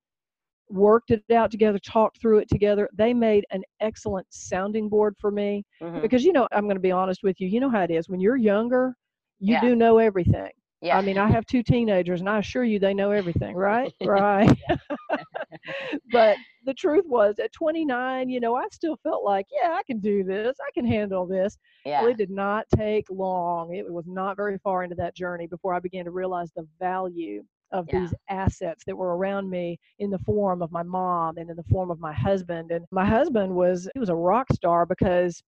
worked 0.68 1.10
it 1.10 1.22
out 1.32 1.50
together, 1.50 1.78
talked 1.78 2.20
through 2.20 2.38
it 2.38 2.48
together. 2.48 2.88
They 2.92 3.14
made 3.14 3.44
an 3.50 3.62
excellent 3.80 4.26
sounding 4.30 4.88
board 4.88 5.14
for 5.20 5.30
me 5.30 5.64
Mhm. 5.82 6.02
because, 6.02 6.24
you 6.24 6.32
know, 6.32 6.48
I'm 6.52 6.64
going 6.64 6.76
to 6.76 6.80
be 6.80 6.90
honest 6.90 7.22
with 7.22 7.40
you. 7.40 7.46
You 7.48 7.60
know 7.60 7.70
how 7.70 7.82
it 7.82 7.90
is. 7.90 8.08
When 8.08 8.20
you're 8.20 8.36
younger, 8.36 8.94
you 9.38 9.54
Yeah. 9.54 9.60
do 9.60 9.76
know 9.76 9.98
everything. 9.98 10.50
Yeah 10.82 10.98
I 10.98 11.02
mean, 11.02 11.18
I 11.18 11.28
have 11.30 11.46
two 11.46 11.62
teenagers 11.62 12.20
and 12.20 12.28
I 12.28 12.38
assure 12.38 12.64
you 12.64 12.78
they 12.78 12.94
know 12.94 13.10
everything, 13.10 13.54
right? 13.56 13.92
right. 14.04 14.56
but 16.10 16.38
the 16.64 16.74
truth 16.74 17.04
was 17.06 17.38
at 17.38 17.52
29, 17.52 18.28
you 18.28 18.40
know, 18.40 18.54
I 18.56 18.66
still 18.72 18.96
felt 19.02 19.24
like, 19.24 19.46
yeah, 19.62 19.70
I 19.72 19.82
can 19.86 20.00
do 20.00 20.24
this. 20.24 20.56
I 20.60 20.70
can 20.74 20.86
handle 20.86 21.26
this. 21.26 21.58
yeah 21.84 22.00
Well, 22.00 22.10
it 22.10 22.16
did 22.18 22.30
not 22.30 22.66
take 22.74 23.06
long. 23.10 23.74
It 23.74 23.90
was 23.90 24.06
not 24.06 24.36
very 24.36 24.58
far 24.58 24.84
into 24.84 24.96
that 24.96 25.14
journey 25.16 25.46
before 25.46 25.74
I 25.74 25.80
began 25.80 26.04
to 26.04 26.10
realize 26.10 26.52
the 26.54 26.66
value 26.78 27.42
of 27.72 27.88
Yeah. 27.88 28.00
these 28.00 28.14
assets 28.28 28.84
that 28.86 28.96
were 28.96 29.16
around 29.16 29.50
me 29.50 29.78
in 29.98 30.10
the 30.10 30.18
form 30.20 30.62
of 30.62 30.70
my 30.72 30.82
mom 30.82 31.36
and 31.38 31.50
in 31.50 31.56
the 31.56 31.64
form 31.64 31.90
of 31.90 31.98
my 32.00 32.12
husband. 32.12 32.70
And 32.70 32.84
my 32.90 33.04
husband 33.04 33.54
was 33.54 33.88
he 33.94 34.00
was 34.00 34.08
a 34.08 34.14
rock 34.14 34.46
star 34.52 34.86
because 34.86 35.42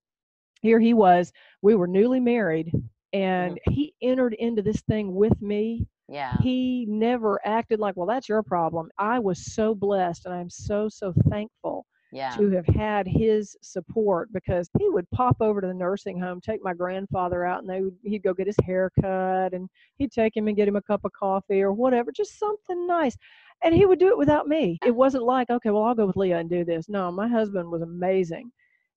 here 0.62 0.80
he 0.80 0.94
was, 0.94 1.32
we 1.62 1.74
were 1.74 1.86
newly 1.86 2.20
married 2.20 2.72
and 3.12 3.54
mm-hmm. 3.54 3.72
he 3.72 3.94
entered 4.02 4.34
into 4.34 4.62
this 4.62 4.80
thing 4.82 5.14
with 5.14 5.40
me 5.40 5.86
yeah 6.08 6.36
he 6.42 6.86
never 6.88 7.38
acted 7.46 7.78
like, 7.80 7.96
well, 7.96 8.06
that's 8.06 8.28
your 8.28 8.42
problem. 8.42 8.90
I 8.98 9.18
was 9.18 9.52
so 9.54 9.74
blessed 9.74 10.26
and 10.26 10.34
I'm 10.34 10.50
so, 10.50 10.88
so 10.88 11.12
thankful 11.28 11.86
yeah 12.10 12.30
to 12.30 12.48
have 12.50 12.64
had 12.64 13.06
his 13.06 13.54
support 13.60 14.32
because 14.32 14.70
he 14.78 14.88
would 14.88 15.04
pop 15.10 15.36
over 15.40 15.60
to 15.60 15.66
the 15.66 15.74
nursing 15.74 16.18
home, 16.18 16.40
take 16.40 16.64
my 16.64 16.72
grandfather 16.72 17.44
out, 17.44 17.60
and 17.60 17.68
they 17.68 17.82
would, 17.82 17.94
he'd 18.02 18.22
go 18.22 18.32
get 18.32 18.46
his 18.46 18.56
hair 18.64 18.90
cut 18.98 19.52
and 19.52 19.68
he'd 19.98 20.10
take 20.10 20.34
him 20.34 20.48
and 20.48 20.56
get 20.56 20.68
him 20.68 20.76
a 20.76 20.82
cup 20.82 21.04
of 21.04 21.12
coffee 21.12 21.60
or 21.60 21.72
whatever, 21.72 22.10
just 22.10 22.38
something 22.38 22.86
nice. 22.86 23.16
And 23.62 23.74
he 23.74 23.84
would 23.84 23.98
do 23.98 24.08
it 24.08 24.16
without 24.16 24.48
me. 24.48 24.78
It 24.86 24.94
wasn't 24.94 25.24
like, 25.24 25.50
okay, 25.50 25.70
well, 25.70 25.82
I'll 25.82 25.94
go 25.94 26.06
with 26.06 26.16
Leah 26.16 26.38
and 26.38 26.48
do 26.48 26.64
this. 26.64 26.88
No, 26.88 27.10
my 27.10 27.28
husband 27.28 27.70
was 27.70 27.82
amazing. 27.82 28.50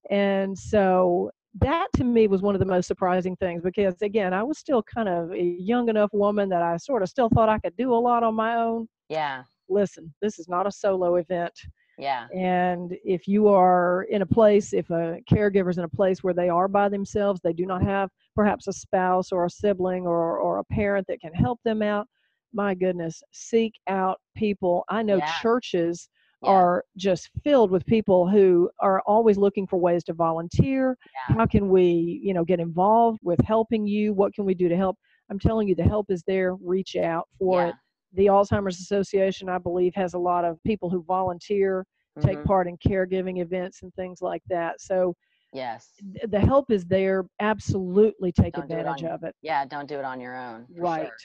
And 0.09 0.57
so 0.57 1.31
that 1.59 1.87
to 1.95 2.03
me 2.03 2.27
was 2.27 2.41
one 2.41 2.55
of 2.55 2.59
the 2.59 2.65
most 2.65 2.87
surprising 2.87 3.35
things 3.37 3.61
because, 3.63 4.01
again, 4.01 4.33
I 4.33 4.43
was 4.43 4.57
still 4.57 4.81
kind 4.83 5.09
of 5.09 5.31
a 5.31 5.41
young 5.41 5.89
enough 5.89 6.11
woman 6.13 6.49
that 6.49 6.61
I 6.61 6.77
sort 6.77 7.03
of 7.03 7.09
still 7.09 7.29
thought 7.29 7.49
I 7.49 7.59
could 7.59 7.75
do 7.75 7.93
a 7.93 7.95
lot 7.95 8.23
on 8.23 8.35
my 8.35 8.55
own. 8.55 8.87
yeah 9.09 9.43
Listen, 9.69 10.13
this 10.21 10.39
is 10.39 10.47
not 10.47 10.67
a 10.67 10.71
solo 10.71 11.15
event. 11.15 11.53
yeah 11.97 12.27
And 12.33 12.95
if 13.03 13.27
you 13.27 13.47
are 13.49 14.03
in 14.09 14.21
a 14.21 14.25
place, 14.25 14.73
if 14.73 14.89
a 14.89 15.19
caregiver's 15.29 15.77
in 15.77 15.83
a 15.83 15.89
place 15.89 16.23
where 16.23 16.33
they 16.33 16.49
are 16.49 16.67
by 16.67 16.87
themselves, 16.89 17.41
they 17.43 17.53
do 17.53 17.65
not 17.65 17.83
have 17.83 18.09
perhaps 18.35 18.67
a 18.67 18.73
spouse 18.73 19.31
or 19.31 19.45
a 19.45 19.49
sibling 19.49 20.07
or, 20.07 20.37
or 20.37 20.59
a 20.59 20.63
parent 20.65 21.05
that 21.07 21.19
can 21.19 21.33
help 21.33 21.59
them 21.65 21.81
out, 21.81 22.07
my 22.53 22.73
goodness, 22.73 23.21
seek 23.33 23.73
out 23.87 24.19
people. 24.35 24.83
I 24.89 25.03
know 25.03 25.17
Yeah. 25.17 25.31
churches 25.41 26.09
Yeah. 26.43 26.49
are 26.49 26.83
just 26.97 27.29
filled 27.43 27.69
with 27.71 27.85
people 27.85 28.27
who 28.27 28.69
are 28.79 29.01
always 29.05 29.37
looking 29.37 29.67
for 29.67 29.77
ways 29.77 30.03
to 30.05 30.13
volunteer. 30.13 30.97
Yeah. 31.29 31.35
How 31.35 31.45
can 31.45 31.69
we, 31.69 32.19
you 32.23 32.33
know, 32.33 32.43
get 32.43 32.59
involved 32.59 33.19
with 33.23 33.39
helping 33.45 33.85
you? 33.85 34.13
What 34.13 34.33
can 34.33 34.45
we 34.45 34.53
do 34.53 34.67
to 34.67 34.75
help? 34.75 34.97
I'm 35.29 35.39
telling 35.39 35.67
you, 35.67 35.75
the 35.75 35.83
help 35.83 36.09
is 36.09 36.23
there. 36.25 36.55
Reach 36.55 36.95
out 36.95 37.27
for 37.37 37.61
yeah 37.61 37.67
it. 37.69 37.75
The 38.13 38.25
Alzheimer's 38.25 38.79
Association, 38.81 39.47
I 39.47 39.57
believe, 39.57 39.93
has 39.95 40.15
a 40.15 40.19
lot 40.19 40.43
of 40.43 40.61
people 40.65 40.89
who 40.89 41.01
volunteer 41.03 41.85
take 42.19 42.39
Mhm. 42.39 42.45
part 42.45 42.67
in 42.67 42.77
caregiving 42.79 43.39
events 43.41 43.83
and 43.83 43.93
things 43.93 44.21
like 44.21 44.41
that. 44.49 44.81
So 44.81 45.15
yes 45.53 45.93
th- 46.13 46.29
the 46.29 46.39
help 46.39 46.71
is 46.71 46.83
there. 46.85 47.25
Absolutely 47.39 48.31
take 48.33 48.53
Don't 48.55 48.67
do 48.67 48.75
it 48.75 48.79
advantage 48.79 49.03
on- 49.05 49.11
of 49.11 49.23
it. 49.23 49.35
yeah 49.41 49.63
don't 49.65 49.87
do 49.87 49.97
it 49.99 50.05
on 50.05 50.19
your 50.19 50.35
own 50.35 50.65
Right. 50.75 51.05
sure. 51.07 51.15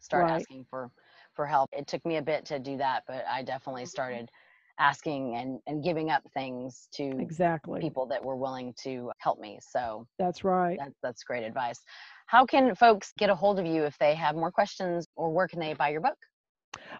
start 0.00 0.24
right. 0.24 0.32
asking 0.40 0.64
for 0.68 0.90
for 1.34 1.46
help 1.46 1.68
it 1.72 1.86
took 1.86 2.04
me 2.06 2.16
a 2.16 2.22
bit 2.22 2.44
to 2.46 2.58
do 2.58 2.76
that 2.78 3.04
but 3.06 3.24
i 3.28 3.42
definitely 3.42 3.82
Mm-hmm. 3.84 3.90
Asking 4.78 5.34
and 5.36 5.58
and 5.66 5.82
giving 5.82 6.10
up 6.10 6.22
things 6.34 6.88
to 6.94 7.04
Exactly. 7.20 7.80
people 7.80 8.06
that 8.06 8.24
were 8.24 8.36
willing 8.36 8.74
to 8.82 9.10
help 9.18 9.40
me 9.40 9.58
so 9.60 10.06
That's 10.18 10.44
right. 10.44 10.78
that's 10.78 10.98
that's 11.02 11.24
great 11.24 11.44
advice 11.44 11.80
how 12.26 12.44
can 12.44 12.74
folks 12.74 13.12
get 13.18 13.30
a 13.30 13.34
hold 13.34 13.58
of 13.58 13.66
you 13.66 13.84
if 13.84 13.96
they 13.98 14.14
have 14.14 14.34
more 14.34 14.50
questions 14.50 15.06
or 15.16 15.30
where 15.30 15.48
can 15.48 15.60
they 15.60 15.74
buy 15.74 15.90
your 15.90 16.00
book 16.00 16.16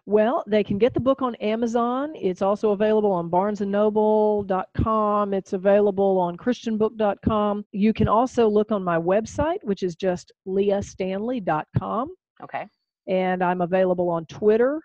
Well, 0.06 0.42
they 0.46 0.64
can 0.64 0.78
get 0.78 0.94
the 0.94 1.00
book 1.00 1.20
on 1.20 1.34
Amazon. 1.36 2.12
It's 2.14 2.40
also 2.40 2.70
available 2.70 3.12
on 3.12 3.28
barnesandnoble.com. 3.30 5.34
It's 5.34 5.52
available 5.52 6.18
on 6.18 6.36
christianbook.com. 6.36 7.64
You 7.72 7.92
can 7.92 8.08
also 8.08 8.48
look 8.48 8.72
on 8.72 8.82
my 8.82 8.98
website, 8.98 9.62
which 9.64 9.82
is 9.82 9.96
just 9.96 10.32
leahstanley.com. 10.46 12.14
Okay. 12.42 12.66
And 13.08 13.42
I'm 13.42 13.60
available 13.60 14.08
on 14.10 14.24
Twitter 14.26 14.80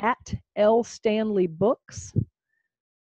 at 0.00 0.34
L 0.56 0.82
Stanley 0.82 1.46
Books. 1.46 2.12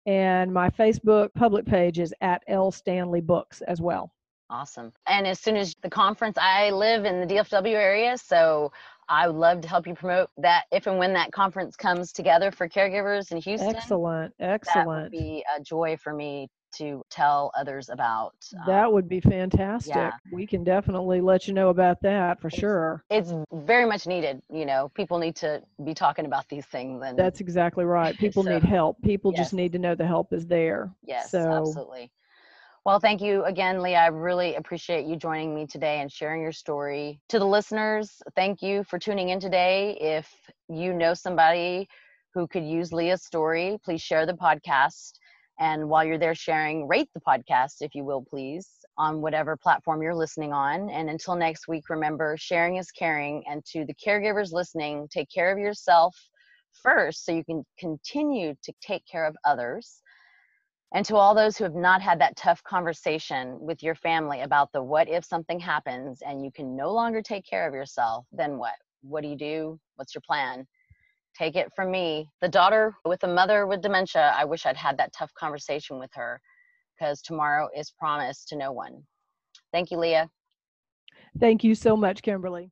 And 0.07 0.53
my 0.53 0.71
Facebook 0.71 1.33
public 1.35 1.67
page 1.67 1.99
is 1.99 2.15
at 2.21 2.43
L 2.47 2.71
Stanley 2.71 3.21
Books 3.21 3.61
as 3.63 3.81
well. 3.81 4.13
Awesome. 4.49 4.93
And 5.07 5.27
as 5.27 5.39
soon 5.39 5.57
as 5.57 5.75
the 5.83 5.91
conference, 5.91 6.37
I 6.41 6.71
live 6.71 7.05
in 7.05 7.21
the 7.21 7.27
DFW 7.27 7.75
area, 7.75 8.19
so 8.19 8.73
I 9.09 9.29
would 9.29 9.37
love 9.37 9.61
to 9.61 9.69
help 9.69 9.87
you 9.87 9.95
promote 9.95 10.31
that 10.39 10.65
if 10.73 10.87
and 10.87 10.99
when 10.99 11.13
that 11.13 11.33
conference 11.33 11.77
comes 11.77 12.13
together 12.13 12.51
for 12.51 12.69
caregivers 12.69 13.31
in 13.31 13.39
Houston. 13.39 13.75
Excellent. 13.75 14.35
Excellent. 14.41 14.89
That 14.89 15.03
would 15.03 15.11
be 15.11 15.45
a 15.57 15.61
joy 15.63 15.97
for 15.97 16.13
me 16.13 16.49
to 16.73 17.03
tell 17.11 17.51
others 17.57 17.89
about. 17.89 18.35
That 18.67 18.87
um, 18.87 18.93
would 18.93 19.09
be 19.09 19.21
fantastic. 19.21 19.95
Yeah. 19.95 20.13
We 20.33 20.47
can 20.47 20.65
definitely 20.65 21.21
let 21.21 21.47
you 21.47 21.55
know 21.55 21.69
about 21.69 22.01
that 22.03 22.41
for 22.41 22.49
it's, 22.49 22.59
sure. 22.59 23.05
It's 23.11 23.33
very 23.53 23.87
much 23.87 24.07
needed. 24.07 24.43
You 24.53 24.67
know, 24.67 24.91
people 24.95 25.19
need 25.19 25.37
to 25.37 25.63
be 25.85 25.95
talking 25.95 26.27
about 26.27 26.49
these 26.49 26.67
things. 26.67 27.03
And 27.05 27.19
that's 27.19 27.41
exactly 27.41 27.85
right. 27.85 28.17
People 28.19 28.43
so, 28.43 28.53
need 28.55 28.63
help. 28.63 29.01
People 29.03 29.33
yes. 29.33 29.41
just 29.41 29.55
need 29.55 29.73
to 29.73 29.79
know 29.79 29.95
the 29.95 30.07
help 30.07 30.33
is 30.33 30.47
there. 30.47 30.91
Yes, 31.05 31.31
so, 31.31 31.41
absolutely. 31.41 32.11
Well, 32.87 32.99
thank 32.99 33.21
you 33.21 33.45
again, 33.45 33.83
Leah. 33.83 33.99
I 33.99 34.07
really 34.07 34.55
appreciate 34.55 35.05
you 35.05 35.15
joining 35.15 35.55
me 35.55 35.67
today 35.67 36.01
and 36.01 36.11
sharing 36.11 36.41
your 36.41 36.53
story. 36.53 37.21
To 37.29 37.39
the 37.39 37.45
listeners, 37.45 38.23
thank 38.35 38.63
you 38.63 38.85
for 38.85 38.99
tuning 38.99 39.29
in 39.29 39.39
today. 39.39 39.99
If 40.01 40.33
you 40.69 40.95
know 40.95 41.13
somebody 41.13 41.89
who 42.33 42.47
could 42.47 42.65
use 42.65 42.91
Leah's 42.91 43.23
story, 43.23 43.79
please 43.85 44.01
share 44.01 44.25
the 44.25 44.33
podcast. 44.33 45.13
And 45.61 45.91
while 45.91 46.05
you're 46.05 46.19
there 46.19 46.35
sharing, 46.35 46.89
rate 46.89 47.11
the 47.13 47.21
podcast, 47.21 47.83
if 47.83 47.95
you 47.95 48.03
will, 48.03 48.25
please, 48.25 48.67
on 48.97 49.21
whatever 49.21 49.59
platform 49.59 50.01
you're 50.01 50.15
listening 50.15 50.55
on. 50.55 50.89
And 50.89 51.11
until 51.11 51.37
next 51.37 51.69
week, 51.69 51.91
remember 51.91 52.35
sharing 52.39 52.77
is 52.77 52.91
caring. 52.91 53.45
And 53.47 53.63
to 53.67 53.85
the 53.85 53.95
caregivers 53.95 54.53
listening, 54.53 55.07
take 55.13 55.29
care 55.31 55.53
of 55.53 55.59
yourself 55.59 56.17
first 56.83 57.27
so 57.27 57.33
you 57.33 57.45
can 57.45 57.63
continue 57.79 58.55
to 58.63 58.73
take 58.81 59.05
care 59.07 59.27
of 59.27 59.37
others. 59.45 60.01
And 60.95 61.05
to 61.05 61.17
all 61.17 61.35
those 61.35 61.59
who 61.59 61.65
have 61.65 61.75
not 61.75 62.01
had 62.01 62.21
that 62.23 62.37
tough 62.37 62.63
conversation 62.65 63.61
with 63.61 63.83
your 63.83 63.95
family 63.95 64.41
about 64.41 64.73
the 64.73 64.83
what 64.83 65.11
if 65.11 65.27
something 65.27 65.61
happens 65.61 66.23
and 66.23 66.43
you 66.43 66.51
can 66.51 66.75
no 66.75 66.91
longer 66.91 67.21
take 67.21 67.45
care 67.45 67.69
of 67.69 67.75
yourself, 67.75 68.25
then 68.33 68.57
what? 68.57 68.75
What 69.03 69.23
do 69.23 69.29
you 69.29 69.37
do? 69.37 69.79
What's 69.97 70.15
your 70.15 70.23
plan? 70.27 70.67
Take 71.37 71.57
it 71.57 71.69
from 71.75 71.91
me, 71.91 72.29
the 72.41 72.49
daughter 72.49 72.95
with 73.05 73.23
a 73.25 73.29
mother 73.29 73.67
with 73.67 73.83
dementia. 73.83 74.35
I 74.37 74.45
wish 74.45 74.67
I'd 74.67 74.77
had 74.77 74.99
that 74.99 75.13
tough 75.13 75.33
conversation 75.35 75.99
with 75.99 76.11
her 76.15 76.41
because 76.99 77.23
tomorrow 77.23 77.69
is 77.75 77.93
promised 77.99 78.49
to 78.49 78.57
no 78.57 78.73
one. 78.73 79.03
Thank 79.73 79.91
you, 79.91 79.99
Leah. 79.99 80.29
Thank 81.39 81.65
you 81.65 81.75
so 81.75 81.97
much, 81.97 82.23
Kimberly. 82.23 82.71